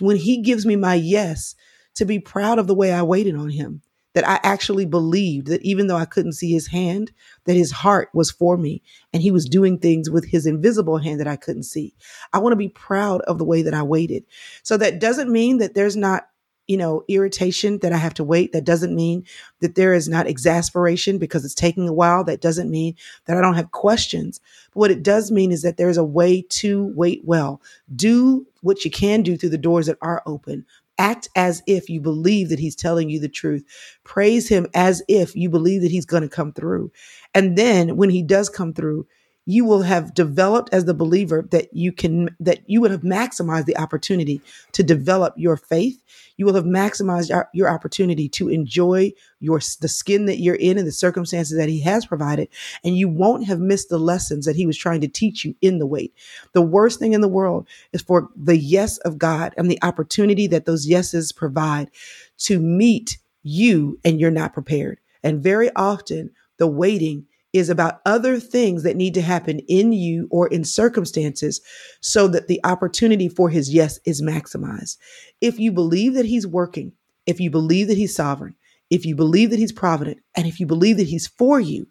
[0.00, 1.54] when He gives me my yes,
[1.96, 3.82] to be proud of the way I waited on Him
[4.14, 7.12] that I actually believed that even though I couldn't see his hand,
[7.44, 8.80] that his heart was for me
[9.12, 11.92] and he was doing things with his invisible hand that I couldn't see.
[12.32, 14.24] I want to be proud of the way that I waited.
[14.62, 16.28] So that doesn't mean that there's not
[16.66, 18.52] you know, irritation that I have to wait.
[18.52, 19.24] That doesn't mean
[19.60, 22.24] that there is not exasperation because it's taking a while.
[22.24, 22.94] That doesn't mean
[23.26, 24.40] that I don't have questions.
[24.72, 27.60] But what it does mean is that there's a way to wait well.
[27.94, 30.64] Do what you can do through the doors that are open,
[30.98, 33.64] Act as if you believe that he's telling you the truth.
[34.04, 36.92] Praise him as if you believe that he's going to come through.
[37.34, 39.06] And then when he does come through,
[39.46, 43.66] you will have developed as the believer that you can that you would have maximized
[43.66, 44.40] the opportunity
[44.72, 46.02] to develop your faith.
[46.36, 50.78] You will have maximized your, your opportunity to enjoy your the skin that you're in
[50.78, 52.48] and the circumstances that he has provided.
[52.82, 55.78] And you won't have missed the lessons that he was trying to teach you in
[55.78, 56.14] the wait.
[56.54, 60.46] The worst thing in the world is for the yes of god and the opportunity
[60.48, 61.90] that those yeses provide
[62.38, 64.98] to meet you and you're not prepared.
[65.22, 70.26] And very often the waiting is about other things that need to happen in you
[70.30, 71.60] or in circumstances
[72.02, 74.98] so that the opportunity for his yes is maximized.
[75.40, 76.92] If you believe that he's working,
[77.26, 78.56] if you believe that he's sovereign,
[78.90, 81.86] if you believe that he's provident, and if you believe that he's for you,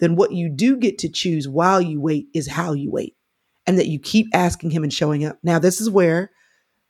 [0.00, 3.14] then what you do get to choose while you wait is how you wait
[3.66, 5.38] and that you keep asking him and showing up.
[5.42, 6.30] Now, this is where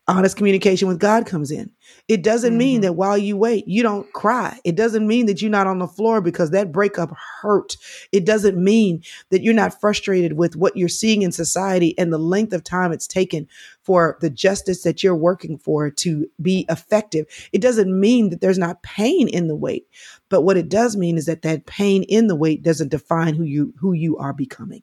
[0.06, 1.70] honest communication with God comes in.
[2.08, 2.58] It doesn't mm-hmm.
[2.58, 4.58] mean that while you wait, you don't cry.
[4.62, 7.76] It doesn't mean that you're not on the floor because that breakup hurt.
[8.12, 12.18] It doesn't mean that you're not frustrated with what you're seeing in society and the
[12.18, 13.48] length of time it's taken
[13.82, 17.26] for the justice that you're working for to be effective.
[17.52, 19.86] It doesn't mean that there's not pain in the wait.
[20.28, 23.44] But what it does mean is that that pain in the wait doesn't define who
[23.44, 24.82] you who you are becoming.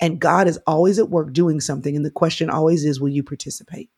[0.00, 3.22] And God is always at work doing something and the question always is will you
[3.22, 3.90] participate?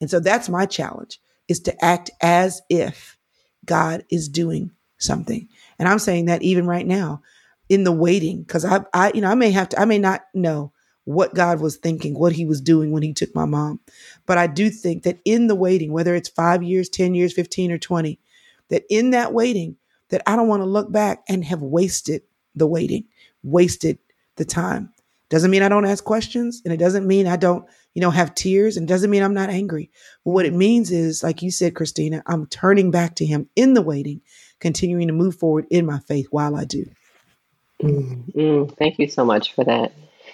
[0.00, 3.16] And so that's my challenge is to act as if
[3.64, 5.48] God is doing something.
[5.78, 7.22] And I'm saying that even right now
[7.68, 10.22] in the waiting, because I, I, you know, I may have to, I may not
[10.34, 10.72] know
[11.04, 13.80] what God was thinking, what he was doing when he took my mom.
[14.26, 17.72] But I do think that in the waiting, whether it's five years, 10 years, 15
[17.72, 18.18] or 20,
[18.68, 19.76] that in that waiting,
[20.10, 22.22] that I don't want to look back and have wasted
[22.54, 23.04] the waiting,
[23.42, 23.98] wasted
[24.36, 24.92] the time.
[25.30, 27.64] Doesn't mean I don't ask questions and it doesn't mean I don't
[27.94, 29.90] you know, have tears and doesn't mean I'm not angry.
[30.24, 33.74] But what it means is, like you said, Christina, I'm turning back to him in
[33.74, 34.20] the waiting,
[34.60, 36.86] continuing to move forward in my faith while I do.
[37.82, 38.74] Mm-hmm.
[38.74, 39.92] Thank you so much for that.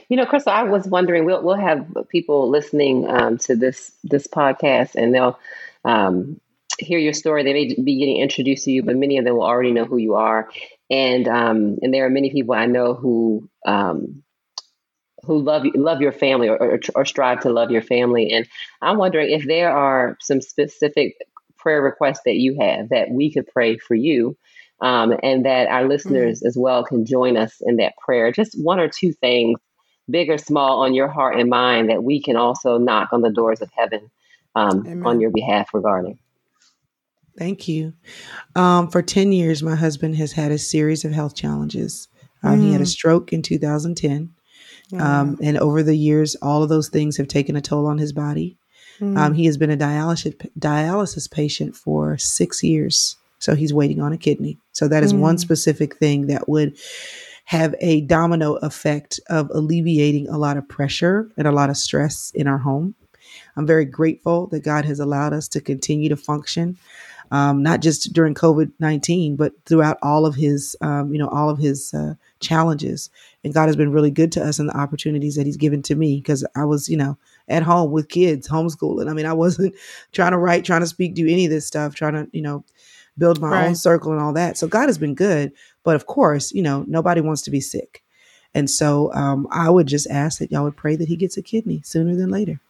[0.08, 1.24] You know, Crystal, I was wondering.
[1.24, 5.38] We'll we'll have people listening um, to this this podcast, and they'll
[5.84, 6.40] um,
[6.78, 7.42] hear your story.
[7.42, 9.96] They may be getting introduced to you, but many of them will already know who
[9.96, 10.48] you are.
[10.90, 14.22] And um, and there are many people I know who um,
[15.26, 18.32] who love love your family or, or, or strive to love your family.
[18.32, 18.46] And
[18.82, 21.16] I'm wondering if there are some specific
[21.56, 24.36] prayer requests that you have that we could pray for you.
[24.78, 26.48] Um, and that our listeners mm-hmm.
[26.48, 28.30] as well can join us in that prayer.
[28.30, 29.58] Just one or two things,
[30.10, 33.30] big or small, on your heart and mind that we can also knock on the
[33.30, 34.10] doors of heaven
[34.54, 36.18] um, on your behalf regarding.
[37.38, 37.92] Thank you.
[38.54, 42.08] Um, for 10 years, my husband has had a series of health challenges.
[42.42, 42.62] Um, mm.
[42.62, 42.88] He had a mm.
[42.88, 44.34] stroke in 2010.
[44.94, 48.12] Um, and over the years, all of those things have taken a toll on his
[48.12, 48.56] body.
[49.00, 49.18] Mm.
[49.18, 53.16] Um, he has been a dialysis, dialysis patient for six years.
[53.38, 54.58] So he's waiting on a kidney.
[54.72, 55.18] So that is mm.
[55.18, 56.78] one specific thing that would
[57.46, 62.32] have a domino effect of alleviating a lot of pressure and a lot of stress
[62.34, 62.94] in our home.
[63.56, 66.76] I'm very grateful that God has allowed us to continue to function
[67.30, 71.50] um, not just during COVID nineteen, but throughout all of his, um, you know, all
[71.50, 72.14] of his uh,
[72.46, 73.10] challenges.
[73.44, 75.94] And God has been really good to us and the opportunities that He's given to
[75.94, 77.18] me because I was, you know,
[77.48, 79.10] at home with kids, homeschooling.
[79.10, 79.74] I mean, I wasn't
[80.12, 82.64] trying to write, trying to speak, do any of this stuff, trying to, you know,
[83.18, 83.66] build my right.
[83.68, 84.58] own circle and all that.
[84.58, 85.52] So God has been good,
[85.84, 88.02] but of course, you know, nobody wants to be sick.
[88.54, 91.42] And so um, I would just ask that y'all would pray that he gets a
[91.42, 92.60] kidney sooner than later.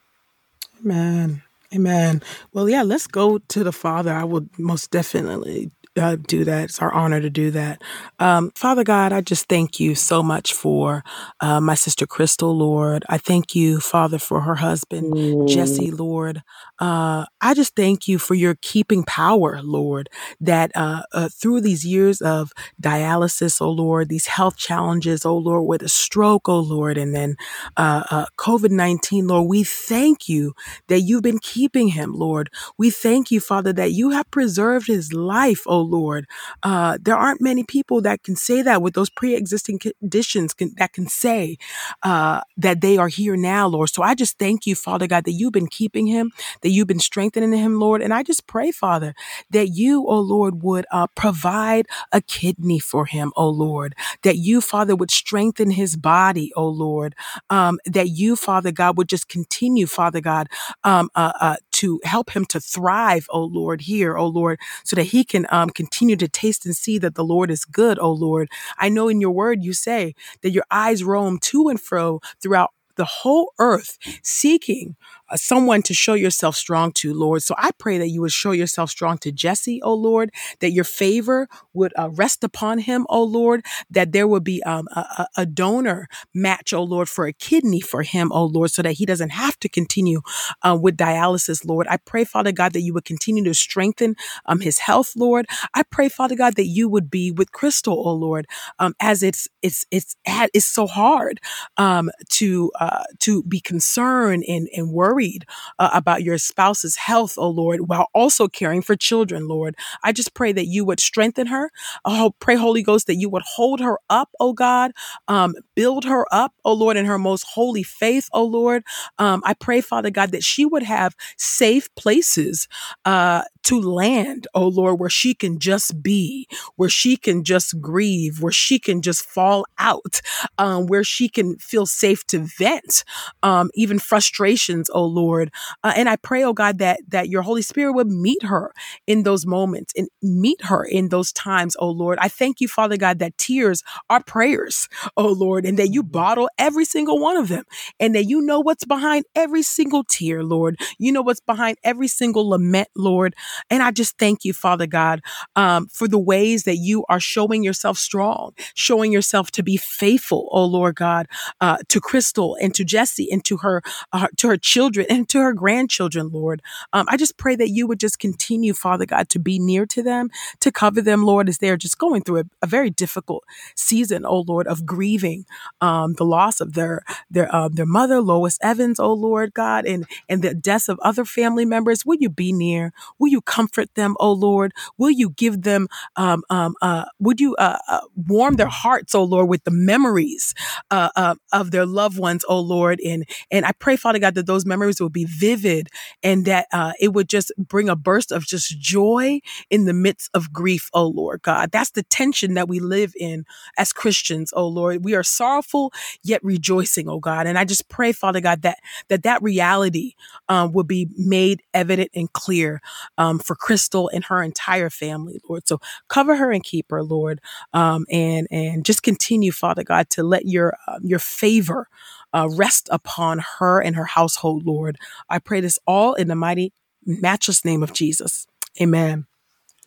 [0.80, 1.42] Amen.
[1.74, 2.22] Amen.
[2.52, 4.12] Well, yeah, let's go to the Father.
[4.12, 6.64] I would most definitely uh, do that.
[6.64, 7.82] It's our honor to do that.
[8.18, 11.02] Um, Father God, I just thank you so much for
[11.40, 13.04] uh, my sister Crystal, Lord.
[13.08, 15.48] I thank you, Father, for her husband, mm.
[15.48, 16.42] Jesse, Lord.
[16.78, 20.08] Uh, I just thank you for your keeping power, Lord,
[20.40, 25.66] that uh, uh, through these years of dialysis, oh Lord, these health challenges, oh Lord,
[25.66, 27.36] with a stroke, oh Lord, and then
[27.76, 30.54] uh, COVID 19, Lord, we thank you
[30.88, 32.50] that you've been keeping him, Lord.
[32.78, 36.26] We thank you, Father, that you have preserved his life, oh Lord.
[36.62, 40.92] Uh, there aren't many people that can say that with those pre-existing conditions can, that
[40.92, 41.56] can say
[42.02, 43.90] uh, that they are here now, Lord.
[43.90, 46.32] So I just thank you, Father God, that you've been keeping him,
[46.62, 48.02] that you've been strengthening him, Lord.
[48.02, 49.14] And I just pray, Father,
[49.50, 53.94] that you, oh Lord, would uh, provide a kidney for him, oh Lord.
[54.22, 57.14] That you, Father, would strengthen his body, oh Lord.
[57.50, 60.48] Um, that you, Father God, would just continue, Father God,
[60.84, 65.04] um, uh, uh to help him to thrive, oh Lord, here, oh Lord, so that
[65.04, 68.48] he can um, continue to taste and see that the Lord is good, oh Lord.
[68.78, 72.70] I know in your word you say that your eyes roam to and fro throughout
[72.96, 74.96] the whole earth seeking
[75.34, 77.42] someone to show yourself strong to, Lord.
[77.42, 80.84] So I pray that you would show yourself strong to Jesse, O Lord, that your
[80.84, 85.46] favor would uh, rest upon him, O Lord, that there would be um, a, a,
[85.46, 89.30] donor match, O Lord, for a kidney for him, O Lord, so that he doesn't
[89.30, 90.20] have to continue
[90.62, 91.86] uh, with dialysis, Lord.
[91.88, 94.16] I pray, Father God, that you would continue to strengthen
[94.46, 95.46] um, his health, Lord.
[95.74, 98.46] I pray, Father God, that you would be with Crystal, O Lord,
[98.78, 101.40] um, as it's it's it's it's so hard
[101.76, 105.46] um, to uh, to be concerned and and worried worried
[105.78, 109.76] uh, about your spouse's health, oh Lord, while also caring for children, Lord.
[110.02, 111.70] I just pray that you would strengthen her.
[112.04, 114.92] Oh, pray, Holy Ghost, that you would hold her up, oh God,
[115.28, 118.82] um, build her up, oh Lord, in her most holy faith, oh Lord.
[119.18, 122.68] Um, I pray, Father God, that she would have safe places
[123.04, 126.46] uh, to land, oh Lord, where she can just be,
[126.76, 130.20] where she can just grieve, where she can just fall out,
[130.58, 133.04] um, where she can feel safe to vent,
[133.42, 135.52] um, even frustrations, oh Lord.
[135.82, 138.72] Uh, and I pray, oh God, that that your Holy Spirit would meet her
[139.06, 142.18] in those moments and meet her in those times, oh Lord.
[142.20, 146.12] I thank you, Father God, that tears are prayers, oh Lord, and that you mm-hmm.
[146.12, 147.64] bottle every single one of them,
[148.00, 150.78] and that you know what's behind every single tear, Lord.
[150.98, 153.34] You know what's behind every single lament, Lord.
[153.70, 155.20] And I just thank you, Father God,
[155.54, 160.48] um, for the ways that you are showing yourself strong, showing yourself to be faithful,
[160.52, 161.26] oh Lord God,
[161.60, 163.82] uh, to Crystal and to Jesse and to her,
[164.12, 166.62] uh, to her children children and to her grandchildren, Lord.
[166.92, 170.02] Um, I just pray that you would just continue, Father God, to be near to
[170.02, 170.30] them,
[170.60, 173.44] to cover them, Lord, as they're just going through a, a very difficult
[173.74, 175.44] season, oh Lord, of grieving
[175.80, 180.06] um, the loss of their their uh, their mother, Lois Evans, oh Lord God, and
[180.28, 182.04] and the deaths of other family members.
[182.04, 182.92] Will you be near?
[183.18, 184.72] Will you comfort them, oh Lord?
[184.98, 185.88] Will you give them?
[186.16, 190.54] Um, um, uh, would you uh, uh warm their hearts, oh Lord, with the memories
[190.90, 193.00] uh, uh, of their loved ones, oh Lord?
[193.04, 195.88] And and I pray, Father God, that those memories memories would be vivid
[196.22, 200.30] and that uh, it would just bring a burst of just joy in the midst
[200.32, 201.72] of grief, oh Lord God.
[201.72, 203.44] That's the tension that we live in
[203.76, 205.04] as Christians, oh Lord.
[205.04, 207.46] We are sorrowful yet rejoicing, oh God.
[207.46, 208.78] And I just pray, Father God, that
[209.08, 210.14] that, that reality
[210.48, 212.80] um, will be made evident and clear
[213.18, 215.66] um, for Crystal and her entire family, Lord.
[215.66, 217.40] So cover her and keep her, Lord,
[217.72, 221.88] um, and and just continue, Father God, to let your uh, your favor
[222.32, 224.98] uh, rest upon her and her household, Lord.
[225.28, 226.72] I pray this all in the mighty,
[227.04, 228.46] matchless name of Jesus.
[228.80, 229.26] Amen.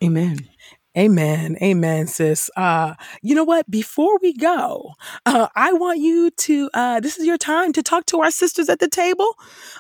[0.04, 0.50] Amen.
[0.98, 1.56] Amen.
[1.62, 2.50] Amen, sis.
[2.58, 3.70] Uh, you know what?
[3.70, 4.94] Before we go,
[5.26, 8.70] uh, I want you to, uh, this is your time to talk to our sisters
[8.70, 9.38] at the table.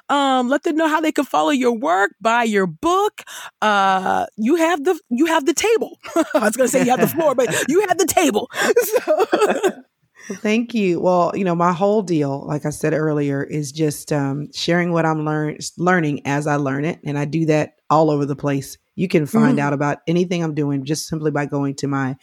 [0.07, 3.23] Um, let them know how they can follow your work, buy your book.
[3.61, 5.97] Uh, you have the, you have the table.
[6.15, 8.49] I was going to say you have the floor, but you have the table.
[9.05, 9.83] So.
[10.29, 10.99] Well, thank you.
[10.99, 15.05] Well, you know, my whole deal, like I said earlier, is just um, sharing what
[15.05, 16.99] I'm learn- learning as I learn it.
[17.03, 18.77] And I do that all over the place.
[18.95, 19.65] You can find mm-hmm.
[19.65, 22.15] out about anything I'm doing just simply by going to my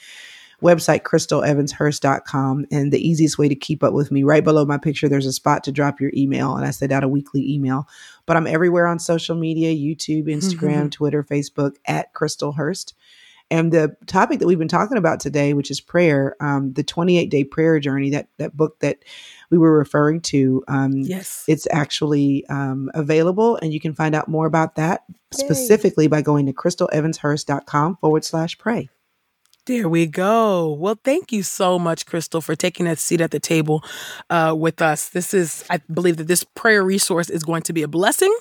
[0.63, 2.67] website, crystalevanshurst.com.
[2.71, 5.33] And the easiest way to keep up with me, right below my picture, there's a
[5.33, 6.55] spot to drop your email.
[6.55, 7.89] And I send out a weekly email.
[8.25, 10.89] But I'm everywhere on social media YouTube, Instagram, mm-hmm.
[10.91, 12.95] Twitter, Facebook at Crystal Hurst.
[13.51, 17.31] And the topic that we've been talking about today, which is prayer, um, the 28
[17.31, 19.05] day prayer journey, that that book that
[19.51, 24.29] we were referring to, um, yes, it's actually um, available, and you can find out
[24.29, 25.17] more about that Yay.
[25.33, 28.89] specifically by going to crystalevanshurst.com forward slash pray.
[29.67, 30.75] There we go.
[30.75, 33.83] Well, thank you so much, Crystal, for taking that seat at the table
[34.31, 35.09] uh, with us.
[35.09, 38.33] This is, I believe that this prayer resource is going to be a blessing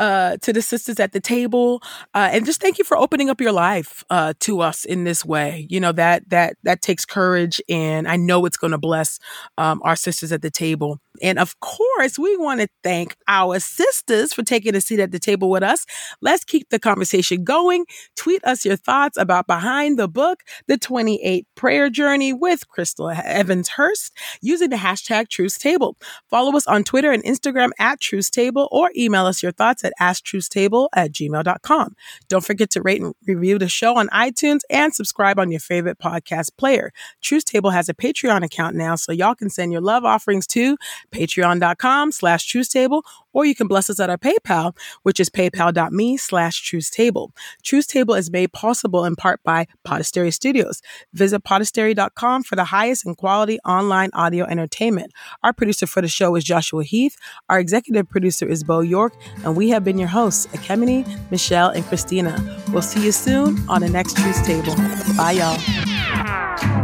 [0.00, 1.80] uh, to the sisters at the table,
[2.12, 5.24] uh, and just thank you for opening up your life uh, to us in this
[5.24, 5.68] way.
[5.70, 9.20] You know that that that takes courage, and I know it's going to bless
[9.56, 10.98] um, our sisters at the table.
[11.22, 15.18] And of course, we want to thank our sisters for taking a seat at the
[15.18, 15.86] table with us.
[16.20, 17.86] Let's keep the conversation going.
[18.16, 23.68] Tweet us your thoughts about behind the book, the 28 prayer journey with Crystal Evans
[23.68, 25.96] Hurst using the hashtag Truth Table.
[26.28, 29.92] Follow us on Twitter and Instagram at Truth Table or email us your thoughts at
[30.00, 31.94] asktruthstable at gmail.com.
[32.28, 35.98] Don't forget to rate and review the show on iTunes and subscribe on your favorite
[35.98, 36.92] podcast player.
[37.22, 40.76] Truth Table has a Patreon account now, so y'all can send your love offerings to
[41.10, 43.02] patreon.com slash truthstable,
[43.32, 47.30] or you can bless us at our PayPal, which is paypal.me slash truthstable.
[47.62, 50.80] Truthstable is made possible in part by Podastery Studios.
[51.12, 55.12] Visit podastery.com for the highest in quality online audio entertainment.
[55.42, 57.16] Our producer for the show is Joshua Heath.
[57.48, 61.84] Our executive producer is Bo York, and we have been your hosts, Ekemini, Michelle, and
[61.84, 62.62] Christina.
[62.72, 64.74] We'll see you soon on the next Truth Table.
[65.16, 66.83] Bye, y'all.